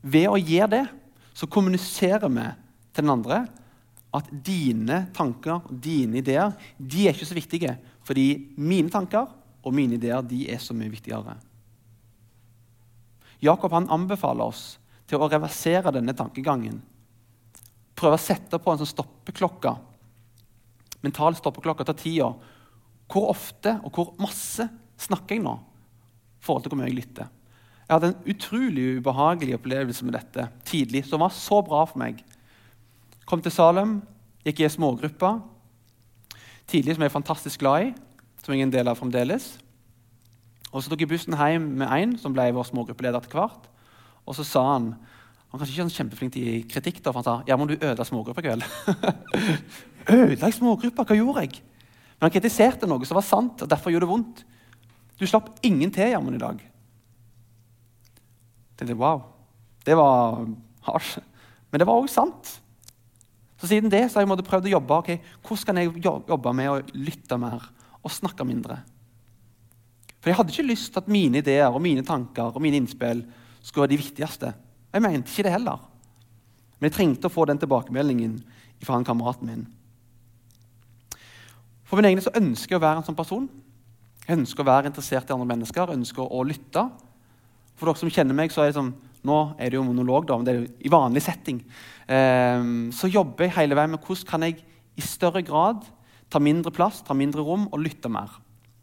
Ved 0.00 0.28
å 0.30 0.40
gjøre 0.40 0.72
det 0.72 0.84
så 1.36 1.48
kommuniserer 1.50 2.30
vi 2.30 2.46
til 2.94 3.04
den 3.04 3.14
andre 3.14 3.44
at 4.14 4.28
dine 4.46 5.04
tanker 5.14 5.64
dine 5.68 6.20
ideer 6.20 6.52
de 6.78 7.08
er 7.08 7.16
ikke 7.16 7.26
så 7.26 7.36
viktige, 7.36 7.74
fordi 8.06 8.54
mine 8.56 8.92
tanker 8.92 9.26
og 9.64 9.74
mine 9.74 9.98
ideer 9.98 10.22
de 10.26 10.44
er 10.52 10.60
så 10.62 10.76
mye 10.76 10.92
viktigere. 10.92 11.34
Jakob 13.44 13.74
han 13.74 13.90
anbefaler 13.92 14.46
oss 14.46 14.64
til 15.10 15.20
å 15.20 15.28
reversere 15.28 15.92
denne 15.92 16.14
tankegangen. 16.16 16.78
Prøve 17.98 18.16
å 18.16 18.22
sette 18.22 18.60
på 18.60 18.72
en 18.72 18.80
sånn 18.80 18.92
stoppeklokke. 18.94 19.74
Mental 21.04 21.36
stoppeklokke 21.36 21.84
tar 21.84 21.98
tida. 21.98 22.30
Hvor 23.10 23.28
ofte 23.34 23.76
og 23.84 23.92
hvor 23.92 24.14
masse 24.22 24.68
snakker 25.04 25.36
jeg 25.36 25.44
nå? 25.44 25.58
i 26.44 26.46
forhold 26.46 26.64
til 26.64 26.74
hvor 26.74 26.80
mye 26.82 26.90
jeg 26.90 26.98
lytter. 26.98 27.28
Jeg 27.84 27.94
hadde 27.94 28.12
en 28.12 28.30
utrolig 28.32 28.84
ubehagelig 28.98 29.58
opplevelse 29.58 30.04
med 30.04 30.16
dette 30.16 30.48
tidlig, 30.64 31.04
som 31.04 31.20
var 31.20 31.34
så 31.36 31.60
bra 31.64 31.82
for 31.84 32.00
meg. 32.00 32.22
Kom 33.28 33.42
til 33.44 33.52
Salem, 33.52 33.98
gikk 34.44 34.62
i 34.62 34.66
ei 34.68 34.72
smågruppe 34.72 35.34
tidlig 36.70 36.96
som 36.96 37.04
jeg 37.04 37.10
er 37.10 37.18
fantastisk 37.18 37.60
glad 37.60 37.88
i, 37.88 37.92
som 38.42 38.54
jeg 38.54 38.62
er 38.62 38.68
en 38.68 38.72
del 38.72 38.90
av 38.90 38.98
fremdeles. 38.98 39.54
Og 40.72 40.82
Så 40.82 40.90
tok 40.90 41.04
jeg 41.04 41.10
bussen 41.12 41.36
hjem 41.36 41.66
med 41.80 41.92
en 41.92 42.16
som 42.18 42.34
ble 42.34 42.48
vår 42.54 42.66
smågruppeleder 42.70 43.20
etter 43.20 43.38
hvert. 43.38 43.68
Og 44.26 44.34
så 44.34 44.46
sa 44.46 44.64
han 44.74 44.94
Han 45.54 45.60
kanskje 45.60 45.74
ikke 45.76 45.84
er 45.86 45.94
kjempeflink 45.94 46.32
til 46.34 46.62
kritikk, 46.66 46.96
da, 46.98 47.12
for 47.12 47.20
han 47.20 47.26
sa 47.28 47.34
ja, 47.46 47.54
må 47.54 47.68
du 47.70 47.76
ødela 47.76 48.02
smågruppa 48.02 48.42
i 48.42 48.46
kveld. 48.48 48.64
ødela 50.16 50.50
smågruppa? 50.50 51.04
Hva 51.06 51.14
gjorde 51.14 51.44
jeg? 51.44 51.60
Men 52.18 52.26
han 52.26 52.32
kritiserte 52.34 52.88
noe 52.90 53.06
som 53.06 53.14
var 53.14 53.22
sant, 53.22 53.62
og 53.62 53.70
derfor 53.70 53.94
gjorde 53.94 54.02
det 54.02 54.10
vondt. 54.10 54.42
Du 55.14 55.22
slapp 55.30 55.52
ingen 55.62 55.94
til 55.94 56.10
jammen 56.10 56.34
i 56.34 56.42
dag. 56.42 56.58
Tenkte 58.74 58.96
wow, 58.98 59.22
det 59.86 59.96
var 59.98 60.42
hardt. 60.88 61.18
Men 61.70 61.82
det 61.82 61.86
var 61.88 62.00
òg 62.00 62.10
sant. 62.10 62.56
Så 63.60 63.70
siden 63.70 63.92
det 63.92 64.02
så 64.10 64.18
har 64.18 64.24
jeg 64.24 64.32
måtte 64.32 64.46
prøvd 64.46 64.68
å 64.68 64.74
jobbe. 64.74 64.98
ok, 64.98 65.10
Hvordan 65.46 65.66
kan 65.66 65.80
jeg 65.80 66.02
jobbe 66.04 66.52
med 66.52 66.70
å 66.70 66.82
lytte 66.94 67.38
mer 67.40 67.70
og 68.02 68.12
snakke 68.12 68.46
mindre? 68.46 68.80
For 70.20 70.30
jeg 70.30 70.38
hadde 70.38 70.54
ikke 70.54 70.68
lyst 70.68 70.92
til 70.92 71.02
at 71.02 71.08
mine 71.12 71.40
ideer 71.40 71.68
og 71.68 71.82
mine 71.84 72.04
tanker 72.04 72.48
og 72.48 72.62
mine 72.64 72.78
innspill 72.80 73.22
skulle 73.60 73.84
være 73.84 73.94
de 73.94 74.00
viktigste. 74.00 74.52
Jeg 74.92 75.04
mente 75.04 75.30
ikke 75.30 75.46
det 75.46 75.52
heller. 75.52 75.82
Men 76.78 76.88
jeg 76.88 76.96
trengte 76.96 77.28
å 77.28 77.32
få 77.32 77.44
den 77.48 77.60
tilbakemeldingen 77.60 78.38
fra 78.84 78.96
han 78.96 79.04
kameraten 79.04 79.48
min. 79.48 79.66
For 81.84 82.00
min 82.00 82.08
egen 82.08 82.24
så 82.24 82.32
ønsker 82.36 82.74
jeg 82.74 82.80
å 82.80 82.84
være 82.84 83.02
en 83.02 83.06
sånn 83.06 83.18
person. 83.18 83.48
Jeg 84.24 84.38
ønsker 84.38 84.64
å 84.64 84.68
være 84.68 84.88
interessert 84.88 85.28
i 85.28 85.34
andre 85.34 85.50
mennesker, 85.50 85.92
ønsker 85.92 86.24
å 86.24 86.40
lytte. 86.48 86.86
For 87.74 87.88
dere 87.88 88.00
som 88.00 88.12
kjenner 88.12 88.36
meg, 88.36 88.52
så 88.54 88.64
er 88.64 88.70
det 88.70 88.78
sånn 88.78 88.94
Nå 89.24 89.38
er 89.56 89.72
det 89.72 89.78
jo 89.78 89.86
monolog, 89.86 90.26
da, 90.28 90.36
men 90.36 90.44
det 90.44 90.52
er 90.52 90.58
jo 90.58 90.66
i 90.84 90.90
vanlig 90.92 91.22
setting. 91.24 91.62
Um, 92.04 92.90
så 92.92 93.08
jobber 93.08 93.46
jeg 93.46 93.54
hele 93.56 93.78
veien 93.78 93.94
med 93.94 94.02
hvordan 94.04 94.28
kan 94.28 94.44
jeg 94.44 94.58
i 95.00 95.04
større 95.04 95.40
grad 95.40 95.86
ta 96.28 96.42
mindre 96.44 96.68
plass, 96.74 97.00
ta 97.00 97.16
mindre 97.16 97.40
rom 97.46 97.64
og 97.70 97.80
lytte 97.80 98.10
mer. 98.12 98.34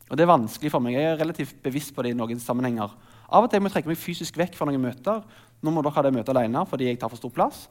Og 0.09 0.17
Det 0.17 0.25
er 0.25 0.31
vanskelig 0.31 0.71
for 0.73 0.81
meg. 0.83 0.97
Jeg 0.97 1.11
er 1.11 1.19
relativt 1.21 1.61
bevisst 1.61 1.93
på 1.93 2.01
det 2.01 2.15
i 2.15 2.17
noen 2.17 2.41
sammenhenger. 2.41 2.89
Av 3.31 3.45
og 3.45 3.51
til 3.51 3.61
må 3.61 3.69
jeg 3.69 3.77
trekke 3.77 3.91
meg 3.93 4.01
fysisk 4.01 4.41
vekk 4.41 4.57
fra 4.57 4.65
noen 4.67 4.81
møter. 4.81 5.21
Nå 5.61 5.71
må 5.71 5.85
dere 5.85 5.93
ha 5.95 6.03
det 6.07 6.15
møtet 6.17 6.33
alene 6.33 6.65
fordi 6.67 6.89
jeg 6.89 6.99
tar 6.99 7.13
for 7.13 7.21
stor 7.21 7.31
plass. 7.37 7.67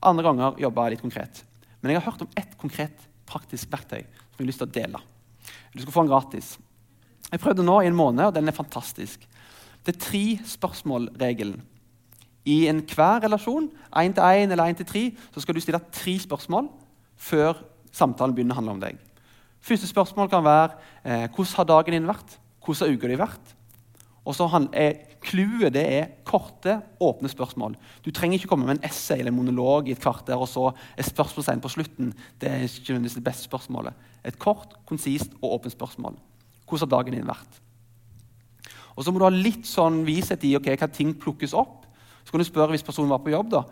Andre 0.00 0.24
ganger 0.26 0.58
jobber 0.64 0.88
jeg 0.88 0.96
litt 0.96 1.04
konkret. 1.04 1.44
Men 1.82 1.92
jeg 1.92 2.00
har 2.00 2.08
hørt 2.08 2.24
om 2.24 2.32
ett 2.40 2.56
konkret 2.58 3.04
praktisk 3.28 3.68
verktøy 3.70 4.00
som 4.00 4.40
jeg 4.40 4.42
har 4.42 4.48
lyst 4.48 4.64
til 4.64 4.70
å 4.70 4.74
dele. 4.80 5.02
Du 5.74 5.82
skal 5.82 5.92
få 5.92 6.04
den 6.04 6.10
gratis. 6.10 6.54
Jeg 7.30 7.42
prøvde 7.42 7.66
nå 7.66 7.78
i 7.82 7.88
en 7.90 7.96
måned, 7.98 8.26
og 8.26 8.34
den 8.34 8.50
er 8.50 8.56
fantastisk. 8.56 9.22
Det 9.84 9.94
er 9.94 10.00
tre 10.00 10.24
spørsmål-regelen. 10.48 11.62
I 12.44 12.66
enhver 12.68 13.24
relasjon, 13.24 13.70
én 13.96 14.12
til 14.12 14.24
én 14.24 14.52
eller 14.52 14.68
én 14.68 14.76
til 14.76 14.86
tre, 14.86 15.04
så 15.32 15.40
skal 15.40 15.54
du 15.54 15.60
stille 15.60 15.80
tre 15.92 16.18
spørsmål 16.18 16.68
før 17.16 17.62
samtalen 17.92 18.34
begynner 18.34 18.56
å 18.56 18.60
handle 18.60 18.76
om 18.76 18.80
deg. 18.82 18.98
Første 19.64 19.88
spørsmål 19.88 20.28
kan 20.28 20.44
være 20.44 20.74
eh, 21.04 21.28
hvordan 21.32 21.56
har 21.56 21.68
dagen 21.70 21.96
din 21.96 22.08
vært? 22.08 22.36
Hvordan 22.64 22.88
har 22.88 22.96
uka 22.96 23.08
di 23.08 23.20
vært? 23.20 23.54
Og 24.24 24.36
så 24.36 24.48
er 24.72 25.14
Clouet 25.24 25.76
er 25.80 26.10
korte, 26.28 26.82
åpne 27.00 27.30
spørsmål. 27.32 27.78
Du 28.04 28.10
trenger 28.12 28.36
ikke 28.36 28.50
komme 28.50 28.66
med 28.68 28.76
en 28.76 28.84
essay 28.84 29.22
eller 29.22 29.32
en 29.32 29.38
monolog 29.38 29.88
i 29.88 29.94
et 29.94 30.00
kvarter, 30.00 30.36
og 30.36 30.48
så 30.50 30.66
et 30.98 31.06
spørsmålstegn 31.08 31.62
på 31.64 31.72
slutten. 31.72 32.12
Det 32.40 32.50
er 32.50 32.66
ikke 32.66 32.98
det 33.00 33.24
beste 33.24 33.48
spørsmålet. 33.48 33.96
Et 34.24 34.38
kort, 34.38 34.76
konsist 34.84 35.32
og 35.40 35.56
åpent 35.56 35.72
spørsmål. 35.72 36.18
Hvordan 36.68 36.84
har 36.84 36.92
dagen 36.98 37.16
din 37.16 37.28
vært? 37.28 37.63
Og 38.94 39.04
så 39.04 39.12
må 39.12 39.20
du 39.20 39.26
ha 39.26 39.32
litt 39.34 39.66
sånn 39.66 40.02
vishet 40.06 40.44
i 40.46 40.54
okay, 40.58 40.78
hva 40.78 40.88
ting 40.90 41.14
plukkes 41.18 41.54
opp. 41.58 41.82
Så 42.24 42.32
kan 42.32 42.42
du 42.42 42.46
spørre 42.46 42.74
hvis 42.74 42.86
personen 42.86 43.12
var 43.12 43.22
på 43.24 43.32
jobb. 43.34 43.50
da, 43.52 43.64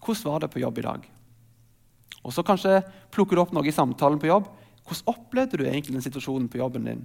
Hvordan 0.00 0.32
var 0.32 0.44
det 0.44 0.52
på 0.52 0.62
jobb 0.62 0.80
i 0.80 0.86
dag? 0.86 1.04
Og 2.24 2.32
så 2.32 2.44
kanskje 2.46 2.80
plukker 3.12 3.36
du 3.36 3.42
opp 3.44 3.52
noe 3.54 3.68
i 3.68 3.74
samtalen 3.74 4.18
på 4.20 4.30
jobb. 4.30 4.48
Hvordan 4.84 5.12
opplevde 5.14 5.60
du 5.60 5.66
egentlig 5.66 5.96
den 5.96 6.04
situasjonen 6.04 6.48
på 6.52 6.60
jobben 6.60 6.88
din? 6.88 7.04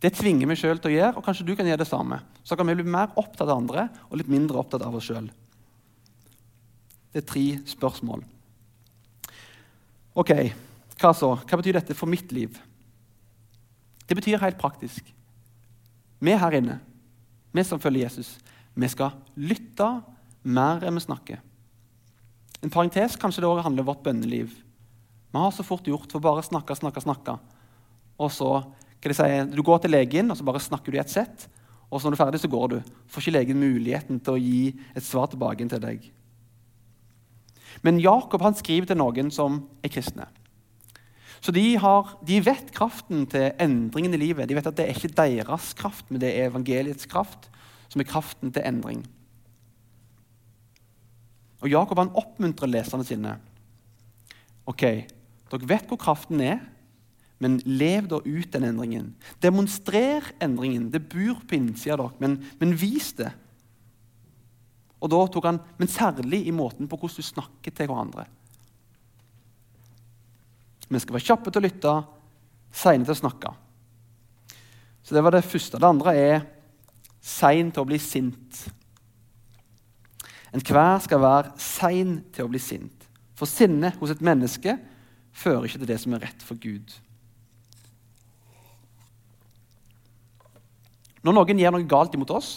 Det 0.00 0.14
tvinger 0.16 0.48
vi 0.48 0.56
sjøl 0.56 0.78
til 0.80 0.94
å 0.94 0.96
gjøre, 0.96 1.12
og 1.18 1.26
kanskje 1.26 1.44
du 1.44 1.52
kan 1.58 1.68
gjøre 1.68 1.82
det 1.82 1.90
samme. 1.90 2.22
Så 2.46 2.56
kan 2.56 2.66
vi 2.70 2.78
bli 2.78 2.88
mer 2.88 3.12
opptatt 3.20 3.48
av 3.50 3.58
andre 3.58 3.90
og 4.08 4.16
litt 4.16 4.30
mindre 4.32 4.62
opptatt 4.62 4.84
av 4.86 4.96
oss 4.96 5.10
sjøl. 5.10 5.28
Det 7.10 7.20
er 7.20 7.28
tre 7.28 7.44
spørsmål. 7.68 8.24
Ok, 10.20 10.32
hva 11.00 11.12
så? 11.16 11.34
Hva 11.44 11.58
betyr 11.60 11.76
dette 11.76 11.96
for 11.98 12.10
mitt 12.10 12.32
liv? 12.32 12.56
Det 14.06 14.16
betyr 14.18 14.40
helt 14.42 14.58
praktisk. 14.58 15.04
Vi 16.20 16.36
her 16.36 16.56
inne, 16.58 16.78
vi 17.52 17.64
som 17.64 17.80
følger 17.80 18.06
Jesus, 18.06 18.34
vi 18.76 18.88
skal 18.92 19.14
lytte 19.40 19.88
mer 20.44 20.84
enn 20.84 20.98
vi 20.98 21.04
snakker. 21.04 21.40
En 22.60 22.72
parentes 22.72 23.16
kanskje 23.16 23.42
det 23.42 23.48
også 23.48 23.64
handler 23.64 23.84
om 23.84 23.88
vårt 23.88 24.04
bønneliv. 24.04 24.52
Vi 25.30 25.38
har 25.38 25.54
så 25.54 25.64
fort 25.64 25.86
gjort 25.88 26.12
for 26.12 26.22
bare 26.22 26.42
å 26.42 26.46
snakke, 26.46 26.76
snakke, 26.76 27.00
snakke. 27.00 27.38
Og 28.20 28.32
så 28.34 28.50
kan 29.00 29.12
de 29.12 29.16
si, 29.16 29.56
Du 29.56 29.62
går 29.64 29.80
til 29.80 29.94
legen 29.96 30.30
og 30.30 30.36
så 30.36 30.44
bare 30.44 30.60
snakker 30.60 30.92
du 30.92 30.98
i 30.98 31.00
ett 31.00 31.12
sett. 31.12 31.48
Og 31.90 32.00
så 32.00 32.06
når 32.06 32.14
du 32.14 32.18
er 32.18 32.24
ferdig, 32.24 32.40
så 32.40 32.50
går 32.52 32.68
du. 32.68 32.80
Får 33.08 33.24
ikke 33.24 33.38
legen 33.38 33.62
muligheten 33.62 34.20
til 34.20 34.36
å 34.36 34.40
gi 34.40 34.74
et 34.94 35.04
svar 35.06 35.30
tilbake 35.30 35.66
til 35.68 35.80
deg. 35.82 36.04
Men 37.82 38.02
Jakob 38.02 38.42
han 38.44 38.54
skriver 38.58 38.90
til 38.90 39.00
noen 39.00 39.30
som 39.34 39.62
er 39.82 39.92
kristne. 39.92 40.28
Så 41.40 41.52
de, 41.56 41.64
har, 41.80 42.16
de, 42.26 42.40
vet 42.44 42.68
kraften 42.76 43.24
til 43.32 43.48
endringen 43.62 44.14
i 44.14 44.20
livet. 44.20 44.48
De 44.48 44.56
vet 44.56 44.66
at 44.68 44.76
det 44.76 44.86
er 44.86 44.98
ikke 44.98 45.14
deres 45.16 45.72
kraft, 45.78 46.10
men 46.10 46.20
det 46.20 46.34
er 46.34 46.50
evangeliets 46.50 47.08
kraft 47.08 47.48
som 47.90 48.02
er 48.02 48.08
kraften 48.08 48.52
til 48.52 48.66
endring. 48.68 49.00
Og 51.60 51.72
Jakob 51.72 51.98
han 52.00 52.12
oppmuntrer 52.16 52.70
leserne 52.70 53.06
sine. 53.08 53.34
Ok, 54.68 54.84
dere 55.50 55.68
vet 55.68 55.88
hvor 55.88 56.00
kraften 56.00 56.40
er, 56.44 56.60
men 57.40 57.56
lev 57.64 58.08
da 58.08 58.20
ut 58.20 58.52
den 58.52 58.66
endringen. 58.68 59.14
Demonstrer 59.40 60.28
endringen. 60.44 60.90
Det 60.92 61.06
bor 61.08 61.40
på 61.48 61.56
innsida 61.56 61.96
av 61.96 62.02
dere, 62.02 62.20
men, 62.20 62.36
men, 62.60 62.76
vis 62.76 63.14
det. 63.16 63.30
Og 65.00 65.08
da 65.08 65.22
tok 65.32 65.48
han, 65.48 65.62
Men 65.80 65.88
særlig 65.88 66.44
i 66.46 66.52
måten 66.52 66.88
på 66.88 66.98
hvordan 67.00 67.16
du 67.16 67.24
snakker 67.24 67.72
til 67.72 67.88
hverandre. 67.88 68.26
Vi 70.90 70.98
skal 70.98 71.14
være 71.14 71.26
kjappe 71.28 71.52
til 71.52 71.62
å 71.62 71.66
lytte, 71.68 71.92
seine 72.74 73.06
til 73.06 73.14
å 73.14 73.20
snakke. 73.20 73.52
Så 75.02 75.14
Det 75.14 75.22
var 75.24 75.34
det 75.34 75.46
første. 75.46 75.78
Det 75.78 75.86
andre 75.86 76.14
er 76.16 76.40
sein 77.20 77.70
til 77.70 77.82
å 77.82 77.88
bli 77.88 77.98
sint. 77.98 78.64
Enhver 80.52 80.98
skal 81.02 81.22
være 81.22 81.52
sein 81.62 82.24
til 82.34 82.44
å 82.44 82.50
bli 82.50 82.58
sint. 82.58 83.06
For 83.38 83.46
sinne 83.46 83.92
hos 84.00 84.10
et 84.10 84.24
menneske 84.24 84.76
fører 85.32 85.68
ikke 85.68 85.78
til 85.78 85.90
det 85.92 86.00
som 86.02 86.14
er 86.14 86.26
rett 86.26 86.42
for 86.42 86.58
Gud. 86.58 86.90
Når 91.22 91.36
noen 91.36 91.60
gjør 91.60 91.76
noe 91.76 91.88
galt 91.88 92.14
imot 92.16 92.32
oss, 92.34 92.50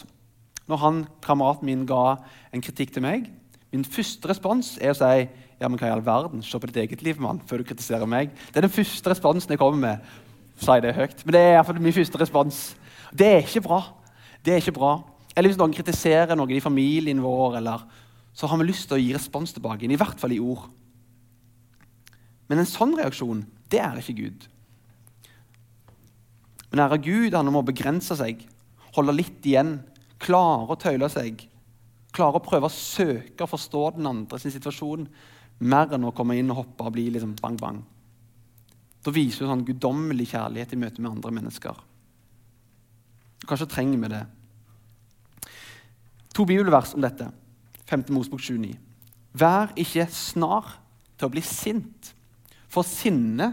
når 0.68 0.80
han, 0.80 1.00
kameraten 1.22 1.68
min 1.68 1.86
ga 1.86 2.18
en 2.54 2.64
kritikk 2.64 2.94
til 2.96 3.04
meg 3.04 3.28
Min 3.74 3.86
første 3.86 4.30
respons 4.30 4.76
er 4.78 4.94
å 4.94 4.98
si 4.98 5.26
ja, 5.64 5.70
men 5.70 5.80
hva 5.80 5.88
i 5.88 5.94
all 5.94 6.04
verden, 6.06 6.44
se 6.46 6.60
på 6.60 6.68
ditt 6.70 6.78
eget 6.84 7.02
liv 7.06 7.20
mann, 7.22 7.40
før 7.48 7.62
du 7.62 7.70
kritiserer 7.70 8.10
meg. 8.10 8.34
Det 8.52 8.60
er 8.60 8.68
den 8.68 8.74
første 8.74 9.10
responsen 9.10 9.54
jeg 9.54 9.62
kommer 9.62 9.80
med. 9.80 10.14
Si 10.60 10.76
det 10.84 10.94
høyt? 10.94 11.24
Men 11.24 11.36
det 11.36 11.42
er 11.42 11.56
iallfall 11.56 11.80
min 11.82 11.96
første 11.96 12.20
respons. 12.22 12.62
Det 13.16 13.30
er 13.30 13.42
ikke 13.42 13.64
bra. 13.66 13.80
Det 14.46 14.54
er 14.54 14.62
ikke 14.62 14.76
bra. 14.76 14.94
Eller 15.34 15.50
hvis 15.50 15.60
noen 15.62 15.74
kritiserer 15.74 16.38
noen 16.38 16.54
i 16.54 16.62
familien 16.62 17.22
vår, 17.24 17.58
eller 17.62 17.86
så 18.38 18.50
har 18.50 18.60
vi 18.60 18.68
lyst 18.68 18.90
til 18.90 18.98
å 18.98 19.02
gi 19.02 19.14
respons 19.16 19.54
tilbake, 19.56 19.88
i 19.88 20.00
hvert 20.00 20.20
fall 20.22 20.36
i 20.36 20.42
ord. 20.42 20.68
Men 22.50 22.62
en 22.62 22.70
sånn 22.70 22.94
reaksjon, 23.00 23.46
det 23.72 23.82
er 23.82 23.98
ikke 24.02 24.18
Gud. 24.20 24.46
Men 26.74 26.84
ære 26.86 27.00
Gud 27.06 27.38
han 27.38 27.50
må 27.54 27.64
begrense 27.66 28.18
seg, 28.18 28.44
holde 28.94 29.16
litt 29.16 29.46
igjen, 29.46 29.80
klare 30.22 30.74
å 30.74 30.80
tøyle 30.80 31.10
seg. 31.10 31.46
Klare 32.14 32.38
å 32.38 32.46
prøve 32.46 32.70
å 32.70 32.74
søke 32.74 33.46
å 33.46 33.50
forstå 33.50 33.84
den 33.98 34.10
andre 34.10 34.40
sin 34.42 34.54
situasjon 34.54 35.08
mer 35.64 35.96
enn 35.96 36.06
å 36.06 36.14
komme 36.16 36.38
inn 36.38 36.52
og 36.54 36.62
hoppe 36.62 36.86
og 36.86 36.96
bli 36.96 37.08
liksom 37.14 37.36
bang, 37.40 37.58
bang. 37.60 37.82
Da 39.04 39.12
viser 39.12 39.44
du 39.44 39.52
sånn 39.52 39.66
guddommelig 39.68 40.30
kjærlighet 40.32 40.76
i 40.76 40.80
møte 40.80 41.04
med 41.04 41.12
andre 41.12 41.34
mennesker. 41.36 41.82
Kanskje 43.48 43.70
trenger 43.72 44.00
vi 44.00 44.12
det. 44.14 44.24
To 46.34 46.46
bibelvers 46.50 46.94
om 46.96 47.04
dette. 47.04 47.30
5. 47.90 48.08
Mosbok 48.16 48.42
29. 48.42 48.78
Vær 49.38 49.74
ikke 49.80 50.08
snar 50.14 50.78
til 51.18 51.28
å 51.28 51.34
bli 51.34 51.44
sint, 51.46 52.14
for 52.72 52.88
sinne, 52.88 53.52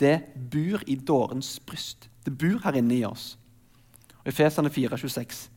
det 0.00 0.30
bur 0.52 0.80
i 0.88 0.96
dårens 0.96 1.58
bryst. 1.66 2.06
Det 2.24 2.32
bur 2.32 2.60
her 2.64 2.78
inne 2.78 2.96
i 2.96 3.04
oss. 3.04 3.34
Og 4.22 4.30
Efesene 4.32 4.70
4, 4.72 4.96
26. 4.96 5.49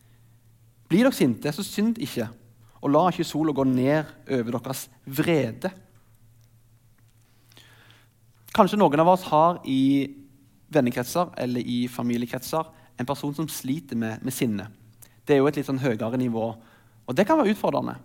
Blir 0.89 1.05
dere 1.05 1.15
sinte, 1.15 1.51
så 1.53 1.65
synd 1.65 1.99
ikke, 2.03 2.27
og 2.83 2.91
la 2.91 3.05
ikke 3.09 3.25
sola 3.27 3.53
gå 3.55 3.65
ned 3.67 4.09
over 4.27 4.57
deres 4.57 4.87
vrede. 5.05 5.71
Kanskje 8.53 8.77
noen 8.77 9.01
av 9.01 9.13
oss 9.15 9.25
har 9.31 9.61
i 9.65 10.13
vennekretser 10.73 11.31
eller 11.41 11.61
i 11.65 11.87
familiekretser 11.89 12.69
en 12.99 13.09
person 13.09 13.33
som 13.33 13.49
sliter 13.49 13.97
med, 13.97 14.21
med 14.21 14.33
sinne. 14.33 14.67
Det 15.25 15.35
er 15.35 15.41
jo 15.41 15.47
et 15.49 15.57
litt 15.57 15.69
sånn 15.69 15.81
høyere 15.81 16.19
nivå, 16.19 16.45
og 17.03 17.15
det 17.17 17.25
kan 17.27 17.39
være 17.39 17.55
utfordrende. 17.55 17.95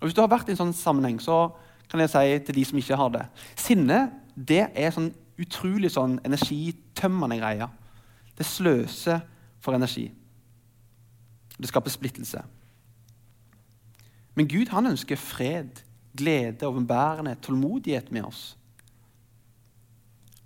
Og 0.00 0.08
Hvis 0.08 0.16
du 0.16 0.22
har 0.22 0.32
vært 0.32 0.48
i 0.48 0.54
en 0.54 0.62
sånn 0.62 0.76
sammenheng, 0.76 1.20
så 1.20 1.52
kan 1.90 2.00
jeg 2.00 2.12
si 2.12 2.38
til 2.46 2.56
de 2.58 2.64
som 2.64 2.78
ikke 2.80 2.96
har 2.98 3.10
det 3.12 3.24
Sinne 3.60 3.98
det 4.34 4.64
er 4.74 4.90
sånn 4.94 5.12
utrolig 5.38 5.90
sånn 5.94 6.16
energitømmende 6.26 7.38
greie. 7.38 7.68
Det 8.34 8.46
sløser 8.46 9.20
for 9.62 9.76
energi. 9.76 10.08
Det 11.58 11.70
skaper 11.70 11.92
splittelse. 11.92 12.42
Men 14.34 14.50
Gud 14.50 14.72
han 14.74 14.90
ønsker 14.90 15.20
fred, 15.20 15.82
glede, 16.16 16.66
overbærenhet, 16.66 17.42
tålmodighet 17.42 18.10
med 18.14 18.26
oss. 18.26 18.42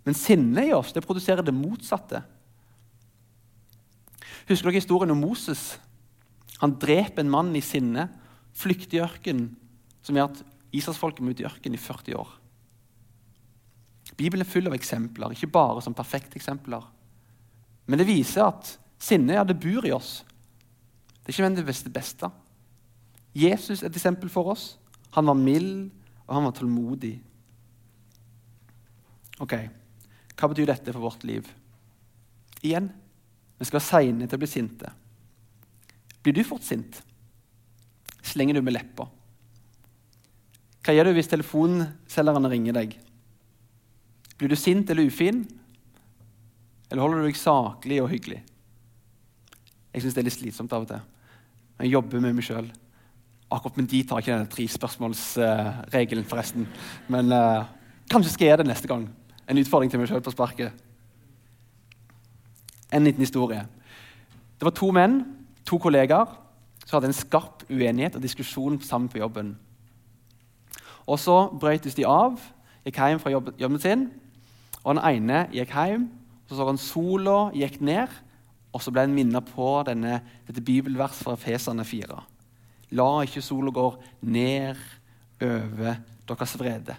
Men 0.04 0.16
sinnet 0.16 0.70
i 0.70 0.74
oss 0.76 0.92
det 0.96 1.04
produserer 1.04 1.44
det 1.44 1.56
motsatte. 1.56 2.22
Husker 4.48 4.70
dere 4.70 4.80
historien 4.80 5.12
om 5.12 5.20
Moses? 5.20 5.78
Han 6.62 6.76
dreper 6.80 7.22
en 7.22 7.32
mann 7.32 7.56
i 7.56 7.64
sinne, 7.64 8.08
flykter 8.56 8.98
i 8.98 9.02
ørkenen, 9.04 9.50
som 10.02 10.16
gjør 10.16 10.30
at 10.32 10.40
Israelsfolket 10.72 11.24
må 11.24 11.32
ut 11.32 11.42
i 11.42 11.46
ørkenen 11.48 11.76
i 11.76 11.80
40 11.80 12.16
år. 12.18 12.30
Bibelen 14.18 14.42
er 14.42 14.50
full 14.50 14.66
av 14.66 14.74
eksempler, 14.74 15.32
ikke 15.32 15.52
bare 15.52 15.82
som 15.84 15.96
perfekte 15.96 16.40
eksempler. 16.40 16.82
Men 17.86 18.00
det 18.00 18.08
viser 18.08 18.48
at 18.48 18.72
sinnet 19.00 19.38
ja, 19.38 19.44
det 19.46 19.60
bor 19.60 19.86
i 19.86 19.94
oss. 19.94 20.22
Det 21.28 21.34
er 21.34 21.36
ikke 21.36 21.44
nødvendigvis 21.44 21.82
det 21.84 21.92
beste. 21.92 22.28
Jesus 23.36 23.82
er 23.82 23.90
et 23.90 23.96
eksempel 23.98 24.30
for 24.32 24.48
oss. 24.48 24.78
Han 25.12 25.26
var 25.28 25.34
mild, 25.36 25.90
og 26.24 26.34
han 26.34 26.46
var 26.46 26.54
tålmodig. 26.56 27.18
Ok, 29.44 29.52
Hva 30.38 30.48
betyr 30.48 30.70
dette 30.70 30.92
for 30.94 31.04
vårt 31.04 31.26
liv? 31.28 31.44
Igjen 32.62 32.88
vi 33.58 33.66
skal 33.66 33.76
være 33.76 33.88
seine 33.90 34.24
til 34.24 34.38
å 34.38 34.40
bli 34.40 34.48
sinte. 34.48 34.92
Blir 36.22 36.32
du 36.32 36.40
fort 36.48 36.64
sint? 36.64 36.96
Slenger 38.24 38.56
du 38.56 38.62
med 38.62 38.78
leppa? 38.78 39.10
Hva 40.80 40.96
gjør 40.96 41.10
du 41.10 41.18
hvis 41.18 41.28
telefonselgerne 41.28 42.54
ringer 42.54 42.78
deg? 42.78 42.96
Blir 44.40 44.48
du 44.48 44.56
sint 44.56 44.88
eller 44.88 45.12
ufin? 45.12 45.44
Eller 46.88 47.04
holder 47.04 47.20
du 47.20 47.28
deg 47.28 47.36
saklig 47.36 48.00
og 48.00 48.08
hyggelig? 48.14 48.40
Jeg 49.92 50.06
syns 50.06 50.16
det 50.16 50.24
er 50.24 50.30
litt 50.30 50.38
slitsomt 50.38 50.72
av 50.72 50.88
og 50.88 50.92
til. 50.94 51.06
Jeg 51.78 51.92
jobber 51.92 52.20
med 52.20 52.34
meg 52.34 52.42
sjøl. 52.42 52.66
Akkurat 53.54 53.76
med 53.78 53.86
de 53.88 54.02
tar 54.02 54.18
ikke 54.18 54.34
denne 54.34 54.50
trespørsmålsregelen, 54.50 56.24
uh, 56.24 56.28
forresten. 56.28 56.66
Men 57.08 57.32
uh, 57.32 57.68
kanskje 58.10 58.32
skal 58.34 58.50
jeg 58.50 58.58
det 58.58 58.66
neste 58.66 58.90
gang. 58.90 59.06
En 59.48 59.60
utfordring 59.60 59.92
til 59.92 60.02
meg 60.02 60.10
sjøl 60.10 60.24
på 60.24 60.34
sparket. 60.34 60.74
En 62.92 63.06
liten 63.06 63.22
historie. 63.22 63.62
Det 64.58 64.66
var 64.66 64.74
to 64.74 64.90
menn, 64.90 65.20
to 65.68 65.78
kollegaer, 65.78 66.34
som 66.84 66.96
hadde 66.96 67.12
en 67.12 67.16
skarp 67.16 67.62
uenighet 67.70 68.16
og 68.16 68.24
diskusjon 68.24 68.80
sammen 68.82 69.08
på 69.12 69.22
jobben. 69.22 69.54
Og 71.06 71.18
Så 71.18 71.36
brøytes 71.60 71.94
de 71.94 72.04
av, 72.04 72.40
gikk 72.84 72.98
hjem 72.98 73.20
fra 73.20 73.30
jobben 73.30 73.78
sin. 73.80 74.08
og 74.84 74.96
Den 74.96 75.04
ene 75.04 75.46
gikk 75.52 75.72
hjem, 75.72 76.08
så 76.48 76.56
så 76.56 76.66
han 76.66 76.78
sola 76.78 77.50
gikk 77.54 77.80
ned, 77.80 78.08
og 78.72 78.83
så 78.85 78.92
ble 78.92 79.07
han 79.07 79.14
minnet 79.16 79.48
på 79.54 79.68
denne, 79.88 80.20
dette 80.46 80.64
bibelverset 80.64 81.24
fra 81.24 81.37
Efesene 81.38 81.87
4. 81.88 82.18
La 82.98 83.09
ikke 83.24 83.44
sola 83.44 83.72
gå 83.74 83.87
ned 84.28 84.81
over 85.44 86.00
deres 86.28 86.57
vrede. 86.61 86.96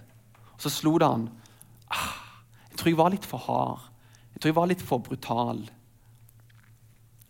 Og 0.54 0.62
Så 0.62 0.72
slo 0.74 0.98
det 0.98 1.08
han. 1.08 1.28
Ah, 1.90 2.18
jeg 2.72 2.78
tror 2.78 2.92
jeg 2.92 3.00
var 3.00 3.14
litt 3.14 3.26
for 3.26 3.46
hard. 3.46 3.86
Jeg 4.34 4.42
tror 4.42 4.50
jeg 4.50 4.60
var 4.60 4.72
litt 4.72 4.86
for 4.86 5.04
brutal. 5.04 5.62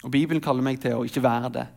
Og 0.03 0.11
Bibelen 0.11 0.41
kaller 0.41 0.63
meg 0.63 0.79
til 0.81 0.95
å 0.95 1.05
ikke 1.07 1.23
være 1.23 1.51
det. 1.59 1.67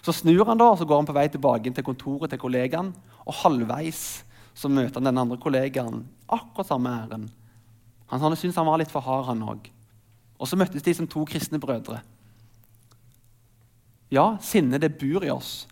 Så 0.00 0.14
snur 0.14 0.46
han 0.46 0.60
da, 0.60 0.70
og 0.70 0.78
så 0.78 0.86
går 0.86 1.02
han 1.02 1.08
på 1.08 1.16
vei 1.16 1.26
tilbake 1.28 1.72
til 1.74 1.84
kontoret 1.84 2.30
til 2.30 2.40
kollegaen. 2.40 2.92
Og 3.26 3.36
halvveis 3.42 4.22
så 4.54 4.70
møter 4.70 5.00
han 5.00 5.10
den 5.10 5.20
andre 5.22 5.38
kollegaen. 5.40 6.04
Akkurat 6.30 6.70
samme 6.70 6.92
æren. 7.02 7.28
Han, 8.10 8.22
han 8.22 8.36
syntes 8.36 8.58
han 8.58 8.68
var 8.68 8.80
litt 8.80 8.92
for 8.92 9.04
hard, 9.04 9.28
han 9.30 9.42
òg. 9.42 9.70
Og 10.40 10.48
så 10.48 10.56
møttes 10.56 10.84
de 10.84 10.94
som 10.96 11.08
to 11.10 11.22
kristne 11.28 11.60
brødre. 11.60 12.00
Ja, 14.10 14.32
sinnet 14.42 14.82
det 14.82 14.96
bor 14.98 15.22
i 15.22 15.30
oss, 15.30 15.68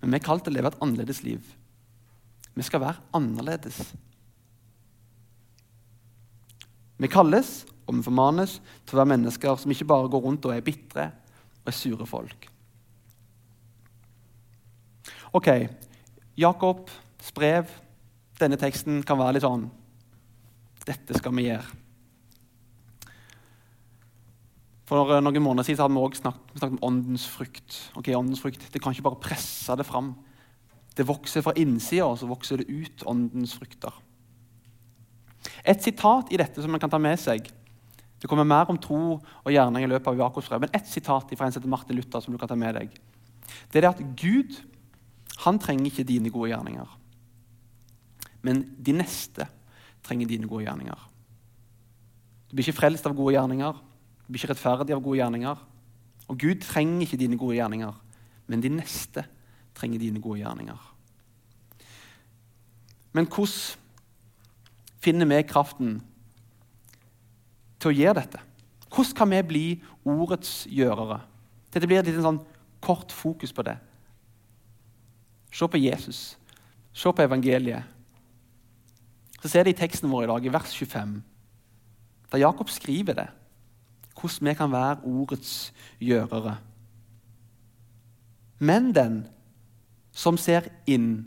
men 0.00 0.10
vi 0.10 0.18
er 0.18 0.24
kalt 0.24 0.42
til 0.46 0.54
å 0.54 0.56
leve 0.56 0.72
et 0.72 0.80
annerledes 0.82 1.20
liv. 1.22 1.44
Vi 2.54 2.64
skal 2.66 2.82
være 2.82 3.02
annerledes. 3.14 3.78
Vi 6.98 7.10
kalles 7.10 7.52
og 7.84 7.98
vi 7.98 8.06
formanes 8.06 8.56
til 8.86 8.96
å 8.96 9.02
være 9.02 9.12
mennesker 9.12 9.60
som 9.60 9.72
ikke 9.74 9.88
bare 9.90 10.10
går 10.10 10.24
rundt 10.24 10.48
og 10.48 10.54
er 10.54 10.64
bitre 10.64 11.08
og 11.60 11.70
er 11.70 11.76
sure 11.76 12.08
folk. 12.08 12.48
Ok, 15.34 15.48
Jakobs 16.38 17.32
brev, 17.34 17.70
denne 18.38 18.58
teksten, 18.58 19.02
kan 19.06 19.18
være 19.18 19.36
litt 19.36 19.46
sånn 19.46 19.66
Dette 20.84 21.16
skal 21.18 21.34
vi 21.34 21.48
gjøre. 21.48 21.83
For 24.84 25.08
noen 25.24 25.42
måneder 25.42 25.64
siden 25.64 25.80
hadde 25.80 25.96
vi 25.96 26.04
også 26.04 26.26
snakket, 26.26 26.58
snakket, 26.58 26.76
om 26.76 26.86
åndens 26.90 27.26
frukt. 27.30 27.76
Ok, 27.96 28.10
åndens 28.16 28.42
frukt, 28.44 28.66
Det 28.72 28.82
kan 28.82 28.92
ikke 28.92 29.08
bare 29.08 29.20
presse 29.20 29.76
det 29.76 29.86
fram. 29.86 30.14
Det 30.94 31.06
vokser 31.08 31.42
fra 31.42 31.54
innsida, 31.56 32.04
og 32.04 32.18
så 32.18 32.28
vokser 32.28 32.60
det 32.60 32.68
ut 32.68 33.02
åndens 33.06 33.54
frukter. 33.56 33.92
Et 35.64 35.80
sitat 35.82 36.30
i 36.32 36.36
dette 36.36 36.62
som 36.62 36.70
man 36.70 36.80
kan 36.80 36.90
ta 36.90 36.98
med 36.98 37.18
seg, 37.20 37.48
det 38.20 38.28
kommer 38.28 38.46
mer 38.48 38.70
om 38.72 38.78
tro 38.80 39.18
og 39.18 39.50
gjerning 39.52 39.84
i 39.84 39.88
løpet 39.90 40.06
av 40.08 40.16
Jakobs 40.16 40.48
brev. 40.48 40.62
Men 40.64 40.72
ett 40.72 40.86
sitat 40.88 41.32
fra 41.36 41.44
en 41.44 41.52
som 41.52 41.60
heter 41.60 41.68
Martin 41.68 41.96
Luther, 41.96 42.22
som 42.24 42.32
du 42.32 42.38
kan 42.40 42.48
ta 42.48 42.56
med 42.56 42.76
deg. 42.78 42.94
Det 43.68 43.80
er 43.80 43.84
det 43.84 43.90
at 43.90 44.04
Gud 44.16 44.54
han 45.44 45.58
trenger 45.60 45.90
ikke 45.90 46.06
dine 46.08 46.32
gode 46.32 46.52
gjerninger. 46.52 46.94
Men 48.44 48.62
de 48.80 48.94
neste 48.96 49.44
trenger 50.04 50.30
dine 50.30 50.48
gode 50.48 50.64
gjerninger. 50.64 51.04
Du 52.48 52.56
blir 52.56 52.64
ikke 52.64 52.78
frelst 52.78 53.04
av 53.08 53.16
gode 53.16 53.34
gjerninger. 53.36 53.76
Du 54.24 54.32
blir 54.32 54.40
ikke 54.40 54.54
rettferdig 54.54 54.94
av 54.96 55.02
gode 55.04 55.20
gjerninger. 55.20 55.62
Og 56.32 56.40
Gud 56.40 56.62
trenger 56.64 57.04
ikke 57.04 57.20
dine 57.20 57.38
gode 57.38 57.58
gjerninger, 57.58 57.92
men 58.48 58.62
de 58.64 58.72
neste 58.72 59.26
trenger 59.76 60.00
dine 60.00 60.22
gode 60.24 60.40
gjerninger. 60.40 60.90
Men 63.14 63.28
hvordan 63.28 63.80
finner 65.04 65.28
vi 65.28 65.42
kraften 65.46 65.98
til 67.78 67.92
å 67.92 67.94
gjøre 67.94 68.18
dette? 68.22 68.40
Hvordan 68.88 69.18
kan 69.18 69.30
vi 69.34 69.42
bli 69.46 69.64
ordets 70.08 70.64
gjørere? 70.70 71.20
Dette 71.74 71.90
blir 71.90 72.00
et 72.00 72.24
sånn 72.24 72.40
kort 72.84 73.12
fokus 73.12 73.52
på 73.52 73.64
det. 73.66 73.76
Se 75.54 75.68
på 75.70 75.80
Jesus. 75.82 76.22
Se 76.94 77.12
på 77.12 77.22
evangeliet. 77.22 77.90
Så 79.42 79.50
ser 79.52 79.66
de 79.68 79.76
teksten 79.76 80.08
vår 80.08 80.24
i 80.24 80.30
dag, 80.30 80.46
i 80.46 80.52
vers 80.54 80.72
25, 80.72 81.18
da 82.32 82.38
Jakob 82.40 82.70
skriver 82.72 83.18
det. 83.18 83.26
Hvordan 84.14 84.48
vi 84.48 84.54
kan 84.54 84.72
være 84.72 85.00
ordets 85.04 85.72
gjørere. 86.00 86.56
Men 88.58 88.92
den 88.94 89.24
som 90.14 90.38
ser 90.38 90.70
inn 90.86 91.26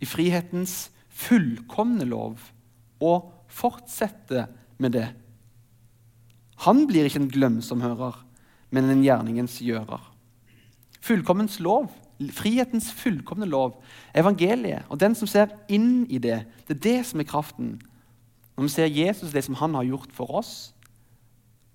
i 0.00 0.06
frihetens 0.06 0.90
fullkomne 1.08 2.04
lov 2.04 2.36
og 3.00 3.30
fortsetter 3.48 4.50
med 4.78 4.94
det. 4.98 5.08
Han 6.66 6.84
blir 6.86 7.08
ikke 7.08 7.22
en 7.22 7.32
glemsom 7.32 7.82
hører, 7.82 8.20
men 8.70 8.90
en 8.90 9.02
gjerningens 9.02 9.58
gjører. 9.64 10.02
Fullkommens 11.04 11.58
lov 11.60 11.88
frihetens 12.32 12.92
fullkomne 12.92 13.46
lov, 13.46 13.82
evangeliet, 14.14 14.84
og 14.88 15.00
den 15.00 15.14
som 15.18 15.28
ser 15.28 15.52
inn 15.68 16.04
i 16.06 16.20
det, 16.22 16.44
det 16.68 16.76
er 16.76 16.82
det 16.86 16.98
som 17.08 17.20
er 17.20 17.28
kraften. 17.28 17.74
Når 18.56 18.68
vi 18.68 18.74
ser 18.76 18.86
Jesus, 18.86 19.32
det 19.32 19.44
som 19.44 19.58
han 19.58 19.74
har 19.74 19.88
gjort 19.88 20.12
for 20.14 20.30
oss, 20.38 20.73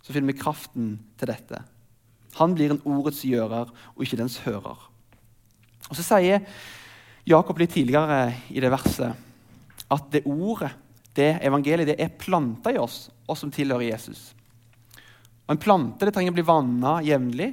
så 0.02 0.14
finner 0.14 0.32
vi 0.32 0.40
kraften 0.40 0.92
til 1.20 1.32
dette. 1.32 1.62
Han 2.40 2.54
blir 2.56 2.74
en 2.74 2.84
ordets 2.88 3.24
gjører 3.26 3.72
og 3.72 4.04
ikke 4.04 4.20
dens 4.20 4.40
hører. 4.46 4.78
Og 5.90 5.96
Så 5.98 6.06
sier 6.06 6.46
Jakob 7.30 7.60
litt 7.60 7.74
tidligere 7.74 8.34
i 8.50 8.62
det 8.62 8.72
verset 8.72 9.28
at 9.90 10.12
det 10.14 10.26
ordet, 10.30 10.72
det 11.18 11.40
evangeliet, 11.46 11.90
det 11.90 11.98
er 12.00 12.18
planta 12.22 12.72
i 12.72 12.78
oss, 12.78 13.08
oss 13.28 13.42
som 13.42 13.52
tilhører 13.52 13.90
Jesus. 13.90 14.30
Og 15.48 15.56
En 15.56 15.62
plante 15.62 16.06
det 16.06 16.14
trenger 16.14 16.32
å 16.34 16.38
bli 16.38 16.46
vanna 16.46 17.00
jevnlig, 17.02 17.50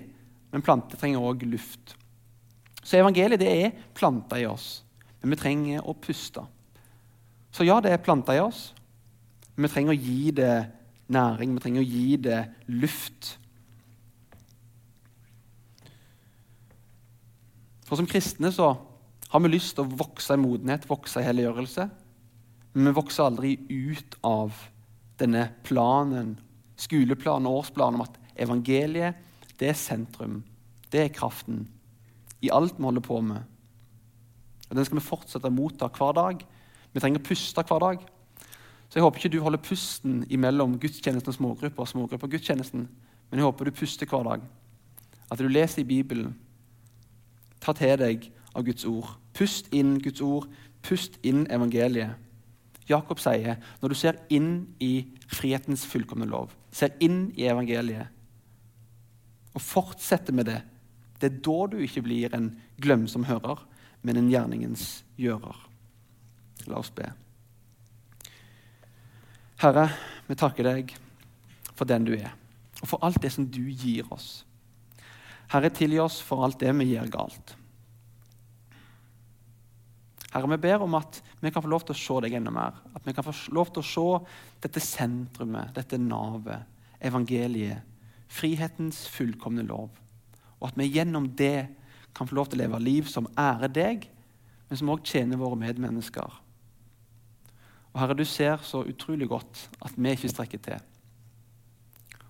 men 0.53 0.65
plante 0.65 0.99
trenger 1.01 1.25
òg 1.25 1.47
luft. 1.49 1.97
Så 2.85 3.01
evangeliet 3.01 3.41
det 3.41 3.49
er 3.51 3.79
planta 3.97 4.39
i 4.39 4.47
oss, 4.47 4.85
men 5.21 5.33
vi 5.33 5.41
trenger 5.41 5.89
å 5.89 5.97
puste. 5.97 6.45
Så 7.51 7.65
ja, 7.65 7.81
det 7.81 7.95
er 7.95 8.05
planta 8.05 8.37
i 8.37 8.43
oss, 8.45 8.69
men 9.57 9.67
vi 9.67 9.73
trenger 9.73 9.97
å 9.97 9.99
gi 9.99 10.31
det 10.37 10.53
næring, 11.13 11.55
vi 11.55 11.63
trenger 11.63 11.85
å 11.85 11.89
gi 11.89 12.17
det 12.21 12.41
luft. 12.67 13.37
For 17.87 17.99
Som 17.99 18.09
kristne 18.11 18.51
så 18.53 18.73
har 19.31 19.43
vi 19.43 19.53
lyst 19.53 19.77
til 19.77 19.87
å 19.87 19.99
vokse 20.03 20.35
i 20.35 20.41
modenhet, 20.41 20.89
vokse 20.89 21.23
i 21.23 21.27
helliggjørelse. 21.27 21.87
Men 22.75 22.91
vi 22.91 22.97
vokser 22.99 23.29
aldri 23.29 23.55
ut 23.71 24.19
av 24.27 24.57
denne 25.21 25.47
planen, 25.65 26.35
skoleplanen 26.77 27.49
og 27.49 27.63
årsplanen 27.63 28.01
om 28.01 28.05
at 28.05 28.19
evangeliet 28.37 29.23
det 29.57 29.71
er 29.71 29.79
sentrum. 29.79 30.43
Det 30.93 31.07
er 31.07 31.15
kraften 31.15 31.65
i 32.45 32.51
alt 32.53 32.77
vi 32.77 32.85
holder 32.85 33.05
på 33.05 33.21
med. 33.25 33.41
Og 34.69 34.77
Den 34.77 34.85
skal 34.85 34.99
vi 34.99 35.07
fortsette 35.07 35.49
å 35.49 35.55
motta 35.55 35.89
hver 35.89 36.13
dag. 36.17 36.43
Vi 36.93 37.01
trenger 37.01 37.23
å 37.23 37.27
puste 37.27 37.65
hver 37.65 37.83
dag. 37.83 38.05
Så 38.89 38.99
Jeg 38.99 39.03
håper 39.03 39.19
ikke 39.19 39.37
du 39.37 39.43
holder 39.43 39.59
pusten 39.59 40.25
imellom 40.31 40.79
gudstjenesten 40.79 41.33
og 41.33 41.35
smågrupper 41.35 41.83
og 41.83 41.89
smågrupper 41.89 42.27
og 42.27 42.31
gudstjenesten, 42.31 42.89
men 43.31 43.39
jeg 43.39 43.45
håper 43.45 43.65
du 43.65 43.71
puster 43.71 44.07
hver 44.07 44.23
dag. 44.23 44.43
At 45.31 45.39
du 45.39 45.49
leser 45.49 45.83
i 45.83 45.89
Bibelen. 45.89 46.37
Ta 47.61 47.73
til 47.73 47.99
deg 47.99 48.31
av 48.55 48.63
Guds 48.65 48.85
ord. 48.85 49.17
Pust 49.35 49.73
inn 49.75 49.99
Guds 49.99 50.21
ord. 50.23 50.47
Pust 50.83 51.19
inn 51.27 51.47
evangeliet. 51.51 52.15
Jakob 52.87 53.19
sier 53.19 53.59
når 53.83 53.91
du 53.91 53.99
ser 53.99 54.21
inn 54.31 54.69
i 54.79 55.09
frihetens 55.27 55.83
fullkomne 55.91 56.29
lov, 56.31 56.53
ser 56.71 56.95
inn 57.03 57.33
i 57.35 57.49
evangeliet 57.51 58.13
og 59.57 59.65
fortsetter 59.65 60.37
med 60.37 60.51
det, 60.51 60.61
det 61.17 61.31
er 61.31 61.39
da 61.41 61.61
du 61.73 61.79
ikke 61.81 62.03
blir 62.05 62.35
en 62.37 62.51
glemsom 62.83 63.25
hører, 63.25 63.63
men 64.05 64.21
en 64.21 64.29
gjerningens 64.29 65.01
gjører. 65.17 65.57
La 66.69 66.83
oss 66.83 66.93
be. 66.93 67.09
Herre, 69.67 69.89
vi 70.29 70.37
takker 70.39 70.63
deg 70.63 70.93
for 71.75 71.89
den 71.91 72.05
du 72.07 72.13
er, 72.15 72.31
og 72.79 72.87
for 72.87 73.03
alt 73.03 73.19
det 73.25 73.33
som 73.35 73.49
du 73.51 73.65
gir 73.67 74.07
oss. 74.15 74.45
Herre, 75.51 75.73
tilgi 75.75 75.99
oss 76.03 76.21
for 76.23 76.45
alt 76.47 76.61
det 76.61 76.71
vi 76.79 76.93
gjør 76.93 77.11
galt. 77.11 77.55
Herre, 80.31 80.53
vi 80.53 80.61
ber 80.69 80.85
om 80.87 80.95
at 80.99 81.19
vi 81.43 81.51
kan 81.51 81.65
få 81.65 81.73
lov 81.73 81.83
til 81.89 81.97
å 81.97 81.99
se 81.99 82.21
deg 82.23 82.39
enda 82.39 82.53
mer. 82.55 82.79
At 82.95 83.03
vi 83.09 83.15
kan 83.17 83.27
få 83.27 83.35
lov 83.57 83.73
til 83.75 83.83
å 83.83 83.91
se 83.91 84.07
dette 84.63 84.83
sentrumet, 84.85 85.75
dette 85.75 85.99
navet, 85.99 86.63
evangeliet, 87.03 87.83
frihetens 88.31 89.03
fullkomne 89.11 89.67
lov. 89.67 89.91
Og 90.61 90.71
at 90.71 90.79
vi 90.79 90.93
gjennom 90.93 91.27
det 91.39 91.69
kan 92.15 92.31
få 92.31 92.39
lov 92.39 92.53
til 92.53 92.61
å 92.61 92.67
leve 92.69 92.85
liv 92.87 93.11
som 93.11 93.27
ærer 93.35 93.73
deg, 93.73 94.07
men 94.69 94.79
som 94.79 94.95
også 94.95 95.17
tjener 95.17 95.43
våre 95.43 95.59
medmennesker. 95.59 96.43
Og 97.97 98.01
Herre, 98.03 98.15
du 98.15 98.27
ser 98.29 98.61
så 98.61 98.83
utrolig 98.85 99.25
godt 99.29 99.71
at 99.81 99.95
vi 99.97 100.11
ikke 100.13 100.29
strekker 100.29 100.59
til. 100.61 100.81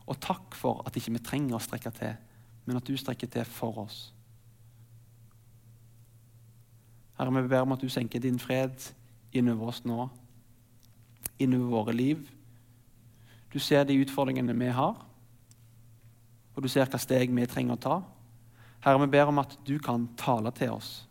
Og 0.07 0.21
takk 0.23 0.55
for 0.55 0.85
at 0.87 0.95
ikke 0.95 1.17
vi 1.17 1.23
trenger 1.27 1.57
å 1.57 1.59
strekke 1.65 1.91
til, 1.91 2.13
men 2.69 2.79
at 2.79 2.87
du 2.87 2.95
strekker 2.95 3.27
til 3.27 3.49
for 3.51 3.81
oss. 3.83 3.97
Herre, 7.19 7.35
vi 7.35 7.51
ber 7.51 7.67
om 7.67 7.75
at 7.75 7.83
du 7.83 7.91
senker 7.91 8.23
din 8.23 8.39
fred 8.39 8.79
innover 9.35 9.73
oss 9.73 9.83
nå, 9.83 10.07
innover 11.43 11.73
våre 11.75 11.97
liv. 11.99 12.23
Du 13.51 13.59
ser 13.59 13.83
de 13.91 13.99
utfordringene 14.05 14.55
vi 14.55 14.71
har, 14.71 15.03
og 16.55 16.63
du 16.63 16.71
ser 16.71 16.87
hvilke 16.87 17.03
steg 17.03 17.35
vi 17.35 17.51
trenger 17.51 17.75
å 17.75 17.83
ta. 17.89 17.99
Herre, 18.87 19.03
vi 19.03 19.11
ber 19.19 19.35
om 19.35 19.43
at 19.43 19.59
du 19.67 19.81
kan 19.83 20.07
tale 20.15 20.55
til 20.55 20.79
oss. 20.79 21.09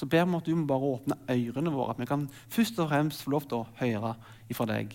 Så 0.00 0.06
ber 0.08 0.24
vi 0.24 0.38
at 0.38 0.46
du 0.48 0.54
må 0.56 0.64
bare 0.64 0.90
åpne 0.94 1.16
ørene 1.28 1.72
våre, 1.74 1.92
at 1.92 1.98
vi 2.00 2.08
kan 2.08 2.22
først 2.48 2.78
og 2.80 2.88
fremst 2.88 3.26
få 3.26 3.34
lov 3.34 3.44
til 3.50 3.58
å 3.58 3.66
høre 3.82 4.14
ifra 4.48 4.64
deg. 4.70 4.94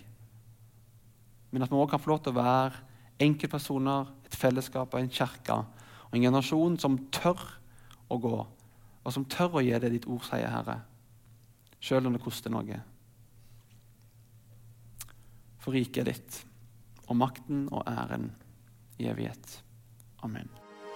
Men 1.54 1.62
at 1.62 1.70
vi 1.70 1.78
òg 1.78 1.91
kan 1.91 2.02
få 2.02 2.10
lov 2.15 2.24
til 2.26 2.34
å 2.34 2.39
være 2.39 2.82
enkeltpersoner, 3.22 4.10
et 4.26 4.39
fellesskap 4.39 4.98
og 4.98 5.04
en 5.04 5.12
kirke 5.13 5.60
og 5.62 6.18
en 6.18 6.26
generasjon 6.26 6.80
som 6.82 6.98
tør 7.13 7.46
å 8.10 8.18
gå, 8.18 8.34
og 9.06 9.13
som 9.13 9.30
tør 9.30 9.60
å 9.60 9.65
gi 9.68 9.78
det 9.78 9.94
ditt 9.94 10.10
ord 10.10 10.26
sier, 10.26 10.50
Herre, 10.50 10.80
sjøl 11.78 12.10
om 12.10 12.18
det 12.18 12.26
koster 12.26 12.50
noe. 12.50 12.82
For 15.62 15.78
riket 15.78 16.02
er 16.02 16.13
ditt, 16.15 16.44
og 17.06 17.22
makten 17.22 17.68
og 17.70 17.86
æren 17.86 18.32
i 18.98 19.12
evighet. 19.13 19.60
Amen. 20.26 20.64